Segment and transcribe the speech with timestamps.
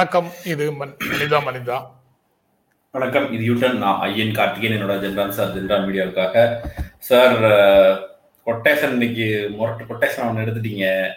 [0.00, 0.30] வணக்கம்.
[0.44, 1.86] இது மன்- மனிதா மனிதா.
[2.90, 3.32] வணக்கம்.
[3.32, 3.78] இது யூட்டன்.
[3.78, 6.56] நான் ஐயன் கார்த்திகேயன் என்னோட ஜென்ரான் சார் ஜென்ரான் மீடியாவுக்காக.
[6.98, 7.36] சார்
[8.46, 11.12] கொட்டேஷன் இன்னைக்கு முரட்டு கொட்டேஷன் ஒன்று எடுத்துட்டீங்க.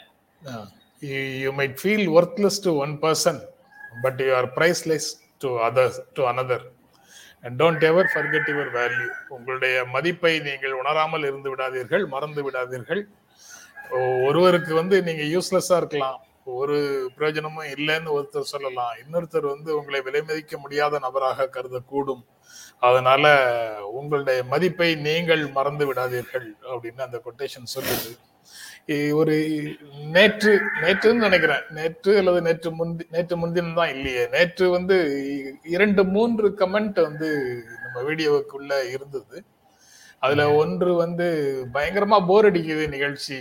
[1.39, 3.39] You might feel worthless to one person
[4.01, 6.71] but you are priceless to other to another
[7.43, 13.01] and don't ever forget your value உங்களுடைய மதிப்பை நீங்கள் உணராமல் இருந்து விடாதீர்கள் மறந்து விடாதீர்கள்.
[14.25, 16.25] ஒருவருக்கு வந்து நீங்க யூஸ்லெஸ்ஸா இருக்கலாம்.
[16.45, 16.77] ஒரு
[17.15, 18.93] பிரயோஜனமும் இல்லைன்னு ஒருத்தர் சொல்லலாம்.
[19.03, 22.23] இன்னொருத்தர் வந்து உங்களை விலை மதிக்க முடியாத நபராக கருதக்கூடும்.
[22.79, 23.25] அதனால
[23.99, 28.11] உங்களுடைய மதிப்பை நீங்கள் மறந்து விடாதீர்கள் அப்படின்னு அந்த கொட்டேஷன் சொல்லுது.
[29.19, 29.35] ஒரு
[30.15, 31.63] நேற்று நேற்றுன்னு நினைக்கிறேன்.
[31.69, 34.27] நேற்று அல்லது நேற்று முந்தி நேற்று முன்தினம் தான் இல்லையே.
[34.27, 34.97] நேற்று வந்து
[35.75, 37.29] இரண்டு மூன்று கமெண்ட் வந்து
[37.83, 39.37] நம்ம வீடியோவுக்குள்ள இருந்தது.
[40.19, 41.27] அதுல ஒன்று வந்து
[41.73, 43.39] பயங்கரமா போர் அடிக்குது நிகழ்ச்சி.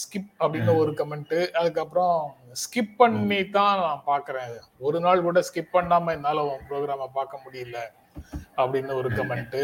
[0.00, 2.16] ஸ்கிப் அப்படின்னு ஒரு கமெண்ட் அதுக்கப்புறம்
[2.62, 7.78] ஸ்கிப் பண்ணி தான் நான் பாக்குறேன் ஒரு நாள் கூட ஸ்கிப் பண்ணாம என்னால உன் ப்ரோக்ராம பார்க்க முடியல
[8.60, 9.62] அப்படின்னு ஒரு கமெண்ட்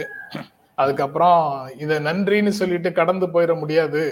[0.79, 1.43] அதுக்கப்புறம்
[1.83, 4.03] இத நன்றின்னு சொல்லிட்டு கடந்து போயிட முடியாது.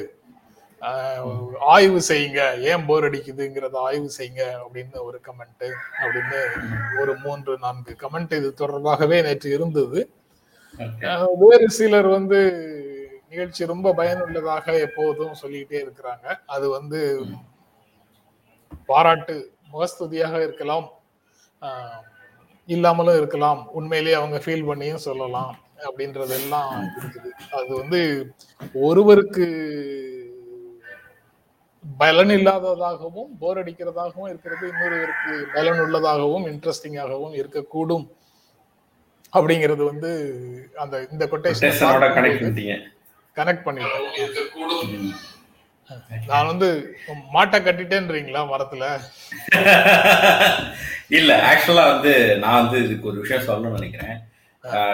[1.74, 2.40] ஆய்வு செய்யுங்க.
[2.70, 5.66] ஏன் போர் அடிக்குதுங்கிறத ஆய்வு செய்யுங்க அப்படின்னு ஒரு கமெண்ட்
[6.02, 6.40] அப்படின்னு
[7.00, 10.00] ஒரு மூன்று நான்கு கமெண்ட் இது தொடர்பாகவே நேற்று இருந்தது.
[11.42, 12.40] வேறு சிலர் வந்து
[13.34, 16.26] நிகழ்ச்சி ரொம்ப பயனுள்ளதாக எப்போதும் சொல்லிக்கிட்டே இருக்கிறாங்க.
[16.54, 17.00] அது வந்து
[18.90, 19.36] பாராட்டு
[19.72, 20.88] முகஸ்துதியாக இருக்கலாம்.
[22.68, 23.60] இல்லாமலும் இருக்கலாம்.
[23.78, 25.52] உண்மையிலேயே அவங்க ஃபீல் பண்ணியும் சொல்லலாம்
[25.86, 27.30] அப்படின்றதெல்லாம் இருக்குது.
[27.58, 28.00] அது வந்து
[28.88, 29.46] ஒருவருக்கு
[31.84, 38.06] பலன் இல்லாததாகவும் போர் அடிக்கிறதாகவும் இருக்கிறது இன்னொருவருக்கு பலன் உள்ளதாகவும் இன்ட்ரெஸ்டிங்காகவும் இருக்கக்கூடும்.
[39.36, 40.10] அப்படிங்கிறது வந்து
[40.82, 41.78] அந்த இந்த கொட்டேஷன்
[43.38, 45.14] கனெக்ட் பண்ணிட்டேன்.
[46.30, 46.68] நான் வந்து
[47.34, 48.84] மாட்டை கட்டிட்டேன்றீங்களா மரத்துல?
[51.18, 52.12] இல்ல ஆக்சுவலா வந்து
[52.44, 54.16] நான் வந்து இதுக்கு ஒரு விஷயம் சொல்லணும்னு நினைக்கிறேன்.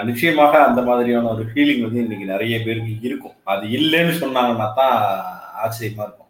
[0.09, 3.37] நிச்சயமாக அந்த மாதிரியான ஒரு ஃபீலிங் வந்து இன்னைக்கு நிறைய பேருக்கு இருக்கும்.
[3.53, 4.97] அது இல்லைன்னு சொன்னாங்கன்னா தான்
[5.65, 6.27] ஆச்சரியமா இருக்கும்.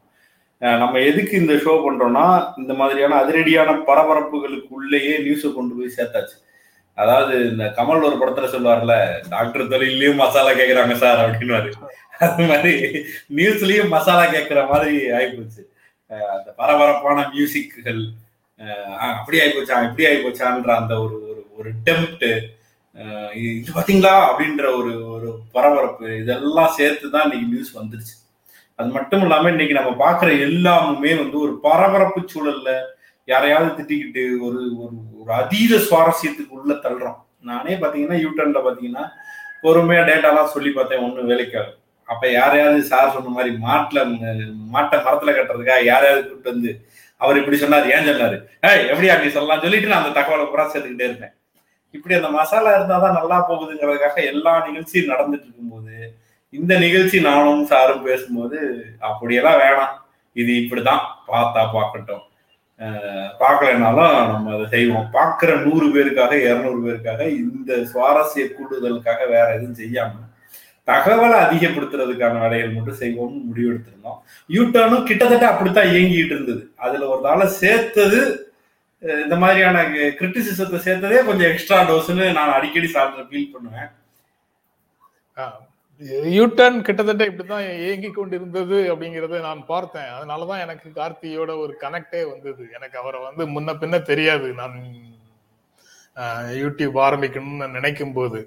[0.82, 2.26] நம்ம எதுக்கு இந்த ஷோ பண்றோம்னா
[2.62, 6.36] இந்த மாதிரியான அதிரடியான பரபரப்புகளுக்கு உள்ளேயே நியூஸை கொண்டு போய் சேர்த்தாச்சு.
[6.98, 8.94] அதாவது இந்த கமல் ஒரு படத்துல சொல்லுவார்ல
[9.34, 11.70] டாக்டர் தொழிலையும் மசாலா கேக்குறாங்க சார் அப்படின்னுவாரு.
[12.24, 12.72] அது மாதிரி
[13.38, 15.62] நியூஸ்லயும் மசாலா கேட்கிற மாதிரி ஆயிப்போச்சு.
[16.34, 18.02] அந்த பரபரப்பான மியூசிக்குகள்
[19.18, 22.26] அப்படி ஆயிப்போச்சா இப்படி ஆயிப்போச்சான்ற அந்த ஒரு ஒரு ஒரு டெம்ப்ட்
[23.58, 24.14] இது பாத்தீங்களா?
[24.28, 28.14] அப்படின்ற ஒரு ஒரு பரபரப்பு இதெல்லாம் சேர்த்து தான் இன்னைக்கு நியூஸ் வந்துருச்சு.
[28.78, 32.70] அது மட்டும் இல்லாம இன்னைக்கு நம்ம பாக்குற எல்லாமுமே வந்து ஒரு பரபரப்பு சூழல்ல
[33.28, 37.18] யாரையாவது திட்டிக்கிட்டு ஒரு ஒரு ஒரு அதீத சுவாரஸ்யத்துக்கு உள்ள தள்ளுறோம்.
[37.50, 39.04] நானே பாத்தீங்கன்னா யூடியூப்ல பாத்தீங்கன்னா
[39.64, 41.76] பொறுமையா டேட்டாலாம் சொல்லி பார்த்தேன் ஒன்றும் வேலைக்காகும்
[42.12, 44.00] அப்ப யாரையாவது சார் சொன்ன மாதிரி மாட்டுல
[44.74, 46.72] மாட்டை மரத்துல கட்டுறதுக்காக யாரையாவது கூப்பிட்டு வந்து
[47.20, 48.36] அவர் இப்படி சொன்னார் ஏன் சொன்னாரு?
[48.68, 51.34] ஏய் எப்படி அப்படி சொல்லலாம் சொல்லிட்டு நான் அந்த தகவலை பூரா சேர்த்துக்கிட்டே இருப்பேன்.
[51.96, 55.96] இப்படி அந்த மசாலா இருந்தாதான் நல்லா போகுதுங்கிறதுக்காக எல்லா நிகழ்ச்சியும் நடந்துட்டு இருக்கும்போது
[56.52, 58.58] இந்த நிகழ்ச்சி நானும் சாரும் பேசும்போது
[59.08, 59.94] அப்படியெல்லாம் வேணாம்.
[60.36, 62.24] இது இப்படிதான் பார்த்தா பார்க்கட்டும்.
[63.42, 65.06] பார்க்கலனாலும் நம்ம அதை செய்வோம்.
[65.16, 70.26] பார்க்குற நூறு பேருக்காக இரநூறு பேருக்காக இந்த சுவாரஸ்ய கூடுதலுக்காக வேற எதுவும் செய்யாமல்
[70.90, 74.20] தகவலை அதிகப்படுத்துறதுக்கான வேலைகள் மட்டும் செய்வோம்னு முடிவெடுத்திருந்தோம்.
[74.58, 76.62] யூட்டர்னும் கிட்டத்தட்ட அப்படித்தான் இயங்கிட்டு இருந்தது.
[76.86, 78.20] அதுல ஒரு நாளை சேர்த்தது
[79.24, 79.82] இந்த மாதிரியான
[80.18, 83.90] கிரிட்டிசிசத்தை சேர்த்ததே கொஞ்சம் எக்ஸ்ட்ரா டோஸ்னு நான் அடிக்கடி சாப்பிட்ற ஃபீல் பண்ணுவேன்.
[86.38, 90.10] யூட்டர்ன் கிட்டத்தட்ட இப்படிதான் இயங்கி கொண்டிருந்தது அப்படிங்கறத நான் பார்த்தேன்.
[90.16, 92.64] அதனாலதான் எனக்கு கார்த்தியோட ஒரு கனெக்டே வந்தது.
[92.76, 94.48] எனக்கு அவரை வந்து முன்ன பின்ன தெரியாது.
[94.60, 94.76] நான்
[96.62, 98.40] யூடியூப் ஆரம்பிக்கணும்னு நினைக்கும் போது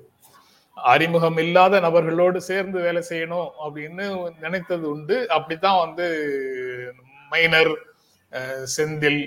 [0.78, 4.06] அறிமுகம் இல்லாத நபர்களோடு சேர்ந்து வேலை செய்யணும் அப்படின்னு
[4.42, 5.18] நினைத்தது உண்டு.
[5.30, 6.08] அப்படித்தான் வந்து
[7.32, 7.74] மைனர்
[8.76, 9.22] செந்தில்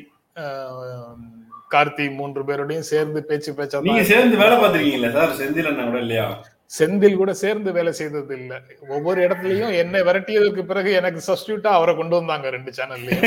[1.71, 5.33] கார்த்தி மூன்று பேரோடையும் சேர்ந்து பேச்சு பேச்சா நீங்க சேர்ந்து வேலை பார்த்திருக்கீங்களா சார்?
[5.41, 6.27] செந்தில் அண்ணா கூட இல்லையா?
[6.71, 8.53] செந்தில் கூட சேர்ந்து வேலை செய்தது இல்ல.
[8.89, 13.25] ஒவ்வொரு இடத்துலயும் என்னை விரட்டியதற்கு பிறகு எனக்கு சப்ஸ்டியூட்டா அவரை கொண்டு வந்தாங்க ரெண்டு சேனல்லையும்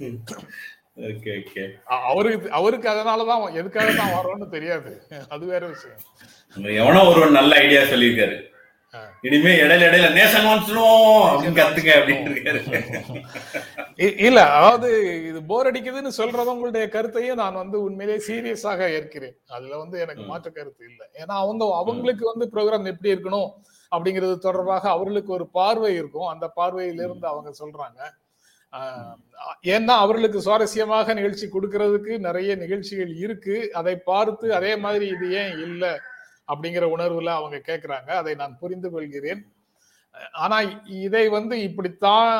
[2.10, 4.92] அவருக்கு அவருக்கு அதனாலதான் எதுக்காக தான் வரோன்னு தெரியாது.
[5.28, 6.00] அது வேற விஷயம்.
[6.82, 8.38] எவனோ ஒருவன் நல்ல ஐடியா சொல்லியிருக்காரு.
[9.22, 10.22] இனிமே இடையில இடையில
[10.66, 12.30] சொல்லுவோம் அப்படின்னு கத்துக்க அப்படின்னு
[14.28, 14.88] இல்ல அதாவது
[15.28, 19.36] இது போர் அடிக்குதுன்னு சொல்றவங்களுடைய கருத்தையும் நான் வந்து உண்மையிலேயே சீரியஸாக ஏற்கிறேன்.
[19.46, 20.22] அதுல வந்து எனக்கு.
[20.22, 21.06] மாற்று கருத்து இல்லை.
[21.22, 23.50] ஏன்னா அவங்க அவங்களுக்கு வந்து ப்ரோக்ராம் எப்படி இருக்கணும்
[23.92, 26.26] அப்படிங்கிறது தொடர்பாக அவர்களுக்கு ஒரு பார்வை இருக்கும்.
[26.26, 28.00] அந்த பார்வையிலிருந்து அவங்க சொல்றாங்க.
[29.74, 33.72] ஏன்னா அவர்களுக்கு சுவாரஸ்யமாக நிகழ்ச்சி கொடுக்கறதுக்கு நிறைய நிகழ்ச்சிகள் இருக்கு.
[33.72, 35.92] அதை பார்த்து அதே மாதிரி இது ஏன் இல்லை
[36.52, 39.42] அப்படிங்கிற உணர்வுல அவங்க கேட்கறாங்க அதை நான் புரிந்து கொள்கிறேன்.
[40.32, 42.30] ஆனா இதை வந்து இப்படித்தான்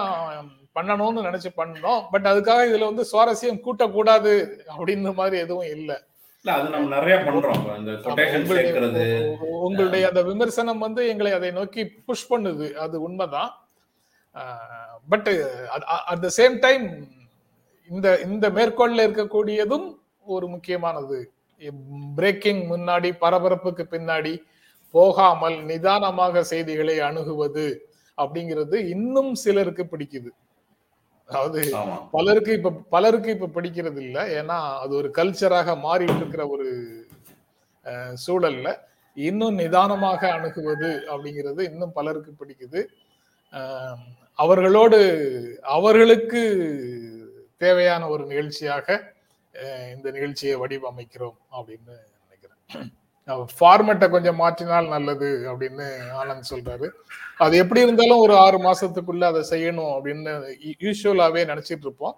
[0.74, 2.02] பண்ணணும்னு நினைச்சு பண்ணோம்.
[2.10, 4.32] பட் அதுக்காக இதுல வந்து சுவாரஸ்யம் கூட்டக்கூடாது
[4.76, 5.96] அப்படின்ற மாதிரி எதுவும் இல்லை.
[6.44, 7.78] இல்ல அது நம்ம நிறைய பண்றோம்.
[7.78, 9.02] இந்த கொட்டேஷன் சேர்க்கிறது
[9.38, 12.72] உங்களுடைய உங்களுடைய அந்த விமர்சனம் வந்து எங்களை அதை நோக்கி புஷ் பண்ணுது.
[12.74, 13.50] அது உண்மைதான்.
[15.12, 15.28] But
[16.12, 16.84] at the same time
[17.90, 19.86] இந்த இந்த மேற்கோள்ல இருக்கக்கூடியதும்
[20.34, 21.18] ஒரு முக்கியமானது.
[22.18, 24.34] பிரேக்கிங் முன்னாடி பரபரப்புக்கு பின்னாடி
[24.94, 27.66] போகாமல் நிதானமாக செய்திகளை அணுகுவது
[28.18, 30.30] அப்படிங்கிறது இன்னும் சிலருக்கு பிடிக்குது.
[31.28, 31.60] அதாவது
[32.14, 36.68] பலருக்கு இப்ப பலருக்கு இப்ப பிடிக்கிறது இல்ல ஏன்னா அது ஒரு கல்ச்சராக மாறிட்டு இருக்கிற ஒரு
[38.24, 38.68] சூழல்ல
[39.16, 42.80] இன்னும் நிதானமாக அணுகுவது அப்படிங்கிறது இன்னும் பலருக்கு பிடிக்குது.
[44.40, 44.98] அவர்களோடு
[45.76, 46.40] அவர்களுக்கு
[47.56, 48.86] தேவையான ஒரு நிகழ்ச்சியாக
[49.94, 52.88] இந்த நிகழ்ச்சியை வடிவமைக்கிறோம் அப்படின்னு நினைக்கிறேன்.
[53.58, 55.86] ஃபார்மேட்டை கொஞ்சம் மாற்றினால் நல்லது அப்படின்னு
[56.20, 56.86] ஆனந்த் சொல்றாரு.
[57.38, 60.32] அது எப்படி இருந்தாலும் ஒரு ஆறு மாசத்துக்குள்ள அதை செய்யணும் அப்படின்னு
[60.80, 62.16] யூஸ்வலாவே நினைச்சிட்டு இருப்போம்.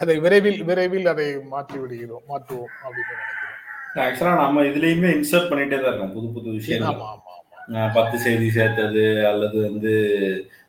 [0.00, 3.58] அதை விரைவில் விரைவில் அதை மாற்றி விடுகிறோம் மாற்றுவோம் அப்படின்னு நினைக்கிறேன்.
[4.02, 6.94] ஆக்சுவலா நம்ம இதுலயுமே இன்சர்ட் பண்ணிட்டே தான் இருக்கோம் புது புது விஷயங்கள்.
[6.94, 7.32] ஆமா ஆமா.
[7.34, 9.92] ஆமா அஹ் பத்து செய்தி சேர்த்தது அல்லது வந்து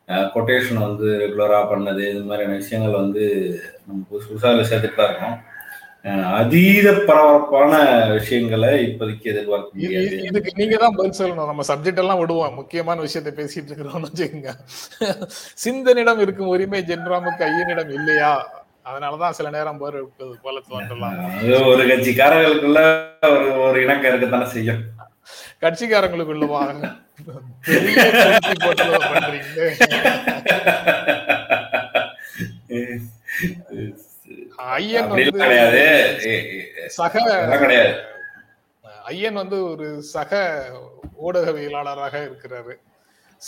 [0.08, 3.56] கொட்டேஷன் வந்து ரெகுலரா பண்ணது இது மாதிரியான விஷயங்கள் வந்து
[3.86, 5.52] நம்ம புதுசு புதுசா அதுல சேர்த்துட்டு தான் இருக்கோம்.
[6.32, 10.06] அதீத பரபரப்பான விஷயங்களை இப்போதைக்கு எதிர்பார்க்க முடியாது.
[10.06, 11.46] இது- இதுக்கு நீங்க தான் பதில் சொல்லணும்.
[11.46, 12.54] நம்ம சப்ஜெக்ட் எல்லாம் விடுவோம்.
[12.54, 14.48] முக்கியமான விஷயத்தை பேசிட்டு இருக்கிறோம்னு வச்சுக்கோங்க.
[15.64, 18.62] சிந்தனிடம் இருக்கும் உரிமை ஜென்ராமுக்கு ஐயனிடம் இல்லையா?
[18.84, 20.04] அதனாலதான் சில நேரம் போர்
[20.42, 21.38] போல தோன்றலாம்.
[21.42, 24.93] ஒரு கட்சிக்காரர்களுக்குள்ள ஒரு ஒரு இணக்கம் இருக்கத்தானே செய்யும்.
[25.64, 26.84] கட்சிக்காரங்களுக்குள்ள வாங்க
[34.74, 35.84] ஐயன் கிடையாது.
[36.96, 37.14] சக
[37.62, 37.94] கிடையாது.
[39.10, 40.32] ஐயன் வந்து ஒரு சக
[41.26, 42.74] ஊடகவியலாளராக இருக்கிறாரு.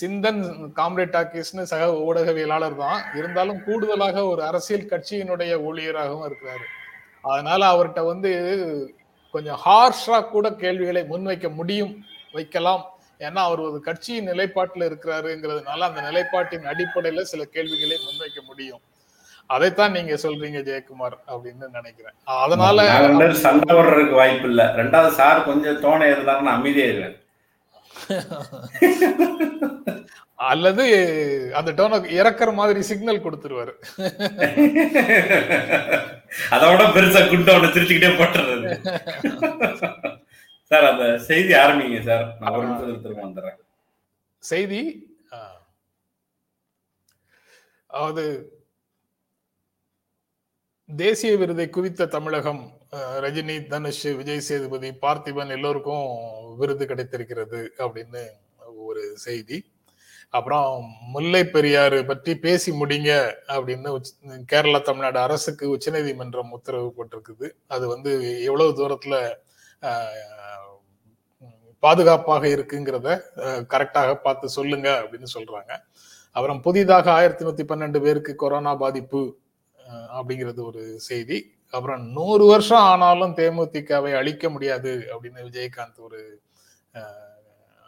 [0.01, 0.41] சிந்தன்
[0.79, 3.01] காம்ரேட் டாக்கீஸ்னு சக ஊடகவியலாளர் தான்.
[3.19, 6.67] இருந்தாலும் கூடுதலாக ஒரு அரசியல் கட்சியினுடைய ஊழியராகவும் இருக்கிறாரு.
[7.33, 8.33] அதனால அவர்கிட்ட வந்து
[9.37, 11.94] கொஞ்சம் ஹார்ஷா கூட கேள்விகளை முன்வைக்க முடியும்
[12.33, 12.85] வைக்கலாம்.
[13.27, 18.83] ஏன்னா அவர் ஒரு கட்சியின் நிலைப்பாட்டில் இருக்கிறாருங்கிறதுனால அந்த நிலைப்பாட்டின் அடிப்படையில சில கேள்விகளை முன்வைக்க முடியும்.
[19.50, 22.15] அதைத்தான் நீங்க சொல்றீங்க ஜெயக்குமார் அப்படின்னு நினைக்கிறேன்.
[22.38, 22.87] அதனால
[23.44, 24.62] சண்டை போடுறதுக்கு வாய்ப்பு இல்ல.
[24.81, 27.17] ரெண்டாவது சார் கொஞ்சம் தோணை இருந்தாருன்னா அமைதியா இருவேன்
[30.38, 30.85] அல்லது
[31.59, 33.73] அந்த டோனை இறக்குற மாதிரி சிக்னல் கொடுத்துருவாரு.
[36.55, 38.73] அதோட பெருசா குண்டை ஒண்ணு திருச்சிக்கிட்டே போட்டுறது.
[40.71, 42.27] சார் அந்த செய்தி ஆரம்பிங்க சார்.
[42.41, 43.61] நான் ஒரு நிமிஷத்துல திரும்ப வந்துடுறேன்.
[44.43, 44.81] செய்தி.
[47.91, 48.25] அதாவது
[50.89, 52.61] தேசிய விருதை குவித்த தமிழகம்
[53.25, 56.05] ரஜினி தனுஷ் விஜய் சேதுபதி பார்த்திபன் எல்லோருக்கும்
[56.61, 58.25] விருது கிடைத்திருக்கிறது அப்படின்னு
[58.89, 59.59] ஒரு செய்தி.
[60.31, 64.17] அப்புறம் முல்லை பெரியாறு பற்றி பேசி முடிங்க அப்படின்னு உச்ச-
[64.52, 67.50] கேரளா தமிழ்நாடு அரசுக்கு உச்சநீதிமன்றம் உத்தரவு போட்டிருக்குது.
[67.67, 69.34] அது வந்து எவ்வளவு தூரத்துல
[71.79, 73.20] பாதுகாப்பாக இருக்குங்கிறத
[73.70, 75.79] கரெக்டாக பார்த்து சொல்லுங்க அப்படின்னு சொல்றாங்க.
[76.32, 79.39] அப்புறம் புதிதாக ஆயிரத்தி நூத்தி பன்னெண்டு பேருக்கு கொரோனா பாதிப்பு
[79.89, 81.55] அப்படிங்கிறது ஒரு செய்தி.
[81.70, 86.41] அப்புறம் நூறு வருஷம் ஆனாலும் தேமுதிகவை அழிக்க முடியாது அப்படின்னு விஜயகாந்த் ஒரு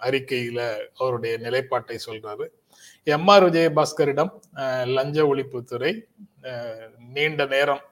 [0.06, 0.60] அறிக்கையில
[1.00, 2.46] அவருடைய நிலைப்பாட்டை சொல்றாரு.
[3.16, 4.32] எம் ஆர் விஜயபாஸ்கரிடம்
[4.96, 5.92] லஞ்ச ஒழிப்புத்துறை
[7.16, 7.82] நீண்ட நேரம்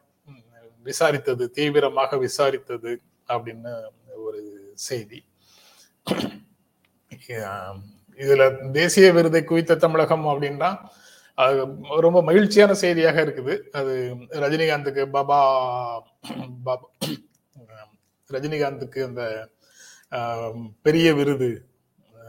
[0.87, 2.93] விசாரித்தது தீவிரமாக விசாரித்தது
[3.35, 3.73] அப்படின்னு
[4.27, 4.41] ஒரு
[4.89, 5.21] செய்தி.
[8.19, 8.45] இதுல
[8.79, 10.71] தேசிய விருதை குவித்த தமிழகம் அப்படின்னா
[11.45, 11.57] அது
[12.05, 13.55] ரொம்ப மகிழ்ச்சியான செய்தியாக இருக்குது.
[13.79, 13.95] அது
[14.43, 15.41] ரஜினிகாந்துக்கு பாபா
[16.67, 16.87] பாபா
[18.31, 19.25] ரஜினிகாந்துக்கு அந்த
[20.87, 21.51] பெரிய விருது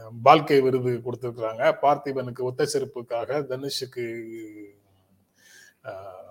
[0.08, 1.62] வாழ்க்கை பால்கே விருது கொடுத்துருக்குறாங்க.
[1.82, 4.04] பார்த்திபனுக்கு ஒத்த செருப்புக்காக தனுஷுக்கு
[5.84, 6.24] ஆஹ்,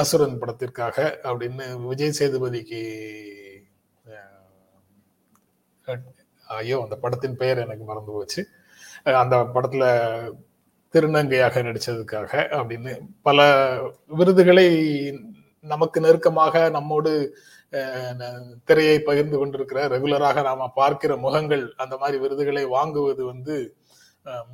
[0.00, 2.80] அசுரன் படத்திற்காக அப்படின்னு விஜய் சேதுபதிக்கு
[4.04, 6.02] ஆஹ்,
[6.48, 8.42] ஐயோ அந்த படத்தின் பெயர் எனக்கு மறந்து போச்சு.
[9.22, 9.84] அந்த படத்துல
[10.94, 13.38] திருநங்கையாக நடிச்சதுக்காக அப்படின்னு பல
[14.12, 14.68] விருதுகளை
[15.64, 17.12] நமக்கு நெருக்கமாக நம்மோடு
[18.68, 23.54] திரையை பகிர்ந்து கொண்டிருக்கிற ரெகுலராக நாம பார்க்கிற முகங்கள் அந்த மாதிரி விருதுகளை வாங்குவது வந்து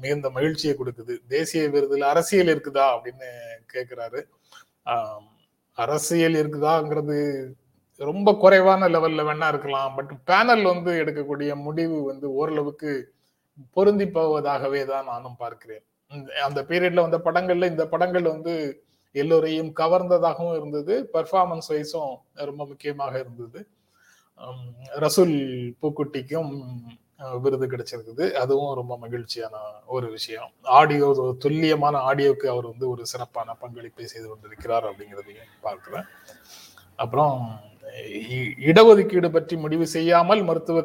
[0.02, 1.14] மிகுந்த மகிழ்ச்சியை கொடுக்குது.
[1.34, 3.28] தேசிய விருதுல அரசியல் இருக்குதா அப்படின்னு
[3.72, 4.20] கேட்கிறாரு
[5.78, 7.18] அரசியல் இருக்குதாங்கிறது
[8.00, 9.92] ரொம்ப குறைவான லெவல்ல வேணா இருக்கலாம்.
[9.96, 12.90] பட் பேனல் வந்து எடுக்கக்கூடிய முடிவு வந்து ஓரளவுக்கு
[13.76, 15.84] பொருந்தி போவதாகவே தான் நானும் பார்க்கிறேன்.
[16.48, 18.54] அந்த பீரியட்ல வந்த படங்கள்ல இந்த படங்கள் வந்து
[19.22, 20.94] எல்லோரையும் கவர்ந்ததாகவும் இருந்தது.
[21.14, 22.14] பெர்ஃபார்மன்ஸ் வைஸும்
[22.50, 23.60] ரொம்ப முக்கியமாக இருந்தது.
[25.04, 25.34] ரசூல்
[25.82, 26.52] பூக்குட்டிக்கும்
[27.44, 28.24] விருது கிடைச்சிருக்குது.
[28.42, 29.54] அதுவும் ரொம்ப மகிழ்ச்சியான
[29.94, 30.50] ஒரு விஷயம்.
[30.80, 31.08] ஆடியோ
[31.44, 36.06] துல்லியமான ஆடியோக்கு அவர் வந்து ஒரு சிறப்பான பங்களிப்பை செய்து கொண்டிருக்கிறார் அப்படிங்கிறதையும் பார்க்கிறேன்.
[37.04, 37.36] அப்புறம்
[38.70, 40.78] இடஒதுக்கீடு பற்றி முடிவு செய்யாமல் மருத்துவ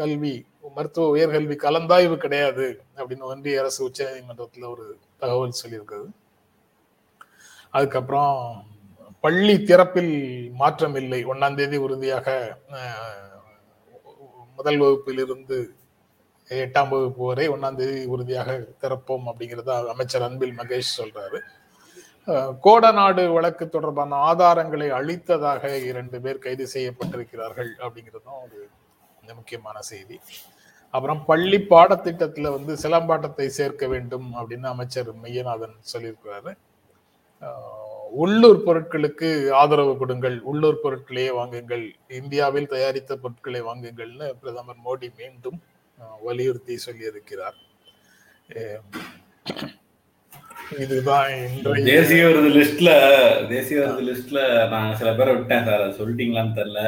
[0.00, 0.34] கல்வி
[0.76, 4.84] மருத்துவ உயர்கல்வி கலந்தாய்வு கிடையாது அப்படின்னு ஒன்றிய அரசு உச்ச நீதிமன்றத்தில் ஒரு
[5.22, 6.08] தகவல் சொல்லியிருக்குது
[7.74, 8.34] அதுக்கப்புறம்
[9.24, 10.14] பள்ளி திறப்பில்
[10.60, 11.20] மாற்றம் இல்லை.
[11.32, 12.26] ஒன்னாம் தேதி உறுதியாக
[14.58, 15.58] முதல் வகுப்பில் இருந்து
[16.50, 18.50] எட்டாம் வகுப்பு வரை ஒன்னாம் தேதி உறுதியாக
[18.82, 21.40] திறப்போம் அப்படிங்கிறத அமைச்சர் அன்பில் மகேஷ் சொல்றாரு.
[22.64, 28.58] கோடநாடு வழக்கு தொடர்பான ஆதாரங்களை அளித்ததாக இரண்டு பேர் கைது செய்யப்பட்டிருக்கிறார்கள் அப்படிங்கிறதும் ஒரு
[29.38, 30.16] முக்கியமான செய்தி.
[30.94, 36.52] அப்புறம் பள்ளி பாடத்திட்டத்துல வந்து சிலம்பாட்டத்தை சேர்க்க வேண்டும் அப்படின்னு அமைச்சர் மெய்யநாதன் சொல்லியிருக்கிறாரு.
[38.22, 39.28] உள்ளூர் பொருட்களுக்கு
[39.60, 40.36] ஆதரவு கொடுங்கள்.
[40.50, 41.84] உள்ளூர் பொருட்களையே வாங்குங்கள்.
[42.20, 45.58] இந்தியாவில் தயாரித்த பொருட்களை வாங்குங்கள்னு பிரதமர் மோடி மீண்டும்
[46.26, 47.58] வலியுறுத்தி சொல்லியிருக்கிறார்.
[50.84, 51.30] இதுதான்
[51.86, 52.90] தேசிய விருது லிஸ்ட்ல
[53.52, 54.40] தேசிய விருது லிஸ்ட்ல
[54.72, 55.84] நான் சில பேரை விட்டேன் சார்.
[55.84, 56.82] அது சொல்லிட்டீங்களான்னு தெரியல.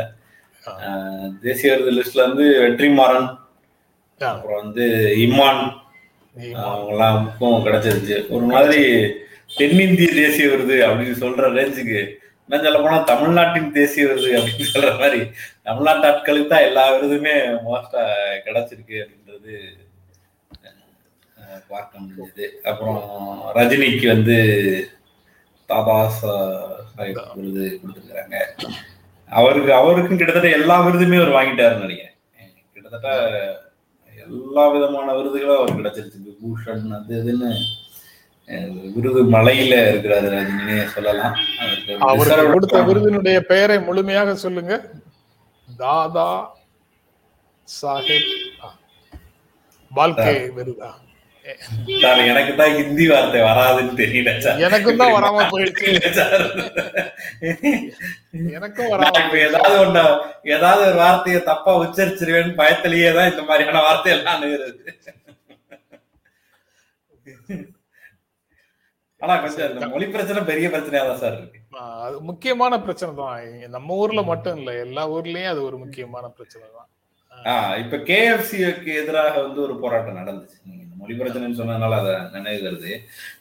[1.46, 3.28] தேசிய விருது லிஸ்ட்ல வந்து வெற்றிமாறன்
[4.20, 4.84] அப்புறம் வந்து
[5.24, 5.62] இம்மான்
[7.38, 8.16] புக்கும் கிடைச்சிருச்சு.
[8.34, 8.82] ஒரு மாதிரி
[9.58, 12.00] தென்னிந்திய தேசிய விருது அப்படின்னு சொல்ற ரேஞ்சுக்கு
[12.48, 15.20] என்ன சொல்ல போனா தமிழ்நாட்டின் தேசிய விருது அப்படின்னு சொல்ற மாதிரி.
[15.68, 17.34] தமிழ்நாட்டு ஆட்களுக்கு தான் எல்லா விருதுமே
[17.66, 18.02] மோஸ்டா
[18.46, 19.54] கிடைச்சிருக்கு அப்படின்றது
[21.70, 23.00] பார்க்க முடியுது அப்புறம்
[23.56, 24.36] ரஜினிக்கு வந்து
[25.68, 25.96] தாதா
[27.38, 28.38] விருது கொடுத்துருக்காங்க
[29.32, 32.08] அவருக்கு அவருக்கும் கிட்டத்தட்ட எல்லா விருதுமே அவர் வாங்கிட்டாருன்னு நினைக்கிறேன்.
[32.74, 33.10] கிட்டத்தட்ட
[34.18, 36.18] எல்லா விதமான விருதுகளும் அவர் கிடைச்சிருச்சு.
[36.26, 37.50] விபூஷன் அது இதுன்னு
[38.94, 41.36] விருது மலையில இருக்கிறாரு ரஜினினே சொல்லலாம்.
[42.08, 44.72] அவருக்கு கொடுத்த விருதினுடைய பெயரை முழுமையாக சொல்லுங்க.
[45.68, 46.30] தாதா
[47.68, 48.32] சாஹிப்.
[49.90, 50.90] பால்கே விருதா?
[52.30, 54.32] எனக்கு தான் ஹிந்தி வார்த்தை வராதுன்னு தெரியல
[54.66, 55.86] எனக்கும் தான் வராம போயிடுச்சு.
[58.58, 60.04] எனக்கும் வராம ஏதாவது ஒண்ணு
[60.56, 64.78] ஏதாவது ஒரு வார்த்தையை தப்பா உச்சரிச்சிருவேன்னு பயத்திலேயே தான் இந்த மாதிரியான வார்த்தை எல்லாம் அணுகிறது.
[69.22, 71.58] ஆனா கொஞ்சம் மொழி பிரச்சனை பெரிய பிரச்சனையா தான் சார் இருக்கு.
[72.04, 73.42] அது முக்கியமான பிரச்சனை தான்.
[73.76, 76.88] நம்ம ஊர்ல மட்டும் இல்ல எல்லா ஊர்லயும் அது ஒரு முக்கியமான பிரச்சனை தான்.
[77.82, 80.58] இப்ப கேஎஃப்சிக்கு எதிராக வந்து ஒரு போராட்டம் நடந்துச்சு.
[81.00, 82.90] மொழி பிரச்சனைன்னு சொன்னதுனால அதை நினைவு வருது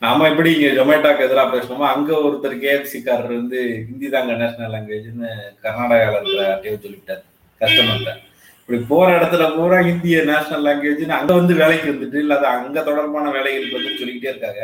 [0.04, 5.32] நாம எப்படி இங்க ஜொமேட்டோக்கு எதிராக பேசணுமோ அங்க ஒருத்தர் கேஎஃப்சி காரர் வந்து ஹிந்தி தாங்க நேஷனல் லாங்குவேஜ்னு
[5.66, 7.22] கர்நாடகால இருக்கிற அட்டையை சொல்லிட்டார்
[7.62, 8.14] கஸ்டமர்கிட்ட
[8.62, 12.22] இப்படி போற இடத்துல பூரா இந்திய நேஷனல் லாங்குவேஜ்னு அங்க வந்து வேலைக்கு வந்துட்டு
[12.56, 14.64] அங்க தொடர்பான வேலைகளுக்கு வந்து சொல்லிக்கிட்டே இருக்காங்க.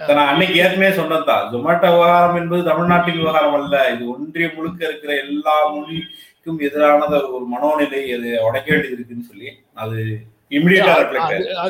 [0.00, 3.90] நான் அன்னைக்கு ஏற்கனவே சொன்னதுதான் ஜொமேட்டோ விவகாரம் என்பது தமிழ்நாட்டின் விவகாரம் அல்ல.
[3.90, 9.98] இது ஒன்றிய முழுக்க இருக்கிற எல்லா மொழிக்கும் எதிரானது ஒரு மனோநிலை அது உடைக்க வேண்டியது இருக்குன்னு சொல்லி அது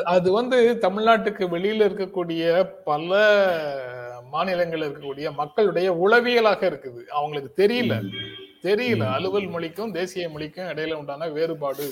[0.04, 2.42] அது வந்து தமிழ்நாட்டுக்கு வெளியில இருக்கக்கூடிய
[2.84, 3.10] பல
[4.32, 7.00] மாநிலங்கள் இருக்கக்கூடிய மக்களுடைய உளவியலாக இருக்குது.
[7.08, 7.94] அவங்களுக்கு தெரியல.
[8.62, 9.04] தெரியல.
[9.16, 11.86] அலுவல் மொழிக்கும் தேசிய மொழிக்கும் இடையில உண்டான வேறுபாடு.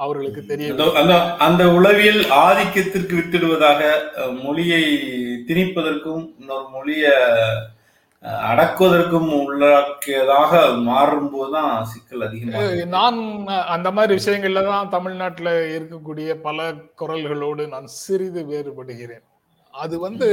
[0.00, 1.14] அவர்களுக்கு தெரியல
[1.46, 3.80] அந்த உளவியல் ஆதிக்கத்திற்கு விட்டுடுவதாக
[4.44, 4.82] மொழியை
[5.48, 7.06] திணிப்பதற்கும் இன்னொரு மொழிய
[8.50, 10.52] அடக்குவதற்கும் உள்ளாக்கியதாக
[10.88, 13.18] மாறும் போதுதான் சிக்கல் அதிகமாக நான்
[13.74, 16.68] அந்த மாதிரி விஷயங்கள்ல தான் தமிழ்நாட்டுல இருக்கக்கூடிய பல
[17.00, 19.24] குரல்களோடு நான் சிறிது வேறுபடுகிறேன்.
[19.74, 20.28] அது வந்து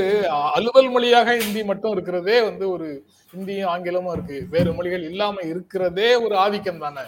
[0.57, 2.87] அலுவல் மொழியாக ஹிந்தி மட்டும் இருக்கிறதே வந்து ஒரு
[3.33, 4.37] ஹிந்தியும் ஆங்கிலமும் இருக்கு.
[4.55, 7.03] வேறு மொழிகள் இல்லாம இருக்கிறதே ஒரு ஆதிக்கம் தானே.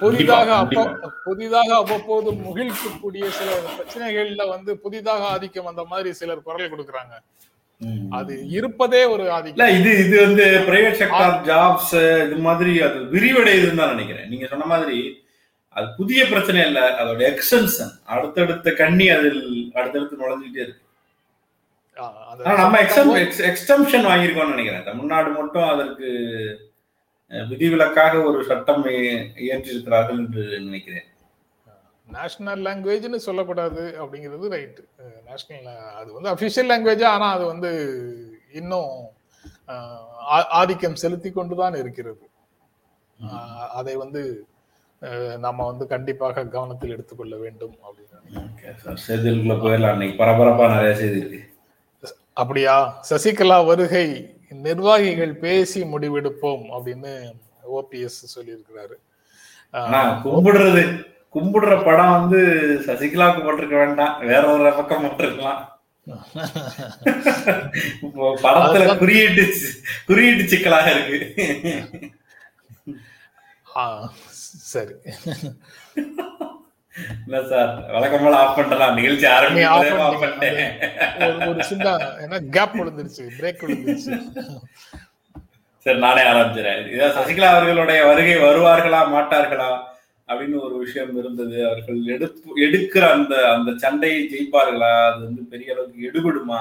[0.00, 0.82] புதிதாக அப்போ
[1.26, 7.14] புதிதாக அவ்வப்போது முகிழ்க்கக்கூடிய சில பிரச்சனைகள்ல வந்து புதிதாக ஆதிக்கம் அந்த மாதிரி சிலர் குரல் கொடுக்குறாங்க.
[8.18, 9.74] அது இருப்பதே ஒரு ஆதிக்கம்.
[9.78, 11.94] இது இது வந்து பிரைவேட் செக்டார் ஜாப்ஸ்
[12.26, 14.28] இது மாதிரி அது விரிவடையுதுன்னு தான் நினைக்கிறேன்.
[14.32, 14.98] நீங்க சொன்ன மாதிரி
[15.76, 19.42] அது புதிய பிரச்சனை இல்ல அதோட எக்ஸ்டென்ஷன் அடுத்தடுத்த கண்ணி அதில்
[19.78, 20.84] அடுத்தடுத்து நுழைஞ்சுட்டே இருக்கு.
[22.62, 22.80] நம்ம
[23.50, 24.86] எக்ஸ்டென்ஷன் வாங்கியிருக்கோம்னு நினைக்கிறேன்.
[24.90, 26.08] தமிழ்நாடு மட்டும் அதற்கு
[27.30, 28.84] விதிவிலக்காக ஒரு சட்டம்
[29.46, 31.06] இயற்றிருக்கிறார்கள் என்று நினைக்கிறேன்.
[32.08, 34.82] நேஷனல் லாங்குவேஜ்னு சொல்லக்கூடாது அப்படிங்கிறது ரைட்டு
[35.28, 35.68] நேஷனல்
[36.00, 37.70] அது வந்து அஃபிஷியல் லாங்குவேஜா ஆனால் அது வந்து
[38.60, 38.92] இன்னும்
[40.60, 42.24] ஆதிக்கம் செலுத்தி கொண்டுதான் இருக்கிறது.
[43.78, 44.22] அதை வந்து
[45.44, 48.08] நம்ம வந்து கண்டிப்பாக கவனத்தில் எடுத்துக்கொள்ள வேண்டும் அப்படின்னு
[50.20, 51.40] பரபரப்பா நிறைய செய்தி
[52.40, 52.74] அப்படியா?
[53.10, 54.06] சசிகலா வருகை
[54.50, 57.32] நிர்வாகிகள் பேசி முடிவெடுப்போம் அப்படின்னு
[57.76, 58.96] ஓபிஎஸ் சொல்லியிருக்கிறாரு.
[60.24, 62.38] கும்பிடுறது கும்பிடுற படம் வந்து
[62.86, 64.20] சசிகலாவுக்கு போட்டிருக்க வேண்டாம்.
[64.20, 65.68] வேற ஒரு பக்கம் போட்டிருக்கலாம்.
[68.42, 69.54] படத்துல குறியீட்டு
[70.06, 72.10] குறியீட்டு சிக்கலாக இருக்கு.
[74.30, 74.94] சரி.
[77.26, 77.70] இல்ல சார்?
[78.34, 78.94] ஆஃப் பண்ணிட்டலாம்.
[78.94, 80.64] நிகழ்ச்சி நீ off ஆரம்பிக்கும் ஆஃப் பண்ணிட்டீங்க.
[80.64, 81.38] பண்ணிட்டேன்.
[81.38, 84.14] ஒரு ஒரு சின்ன ஏன்னா கேப் விழுந்துருச்சு பிரேக் விழுந்துருச்சு.
[85.78, 86.82] சரி நானே ஆரம்பிச்சிடறேன்.
[86.94, 89.70] இதான் சசிகலா அவர்களுடைய வருகை வருவார்களா மாட்டார்களா
[90.28, 91.66] அப்படின்னு ஒரு விஷயம் இருந்தது.
[91.66, 95.12] அவர்கள் எடுப்பு எடுக்கிற அந்த அந்த சண்டையை ஜெயிப்பார்களா?
[95.12, 96.60] அது வந்து பெரிய அளவுக்கு எடுபடுமா?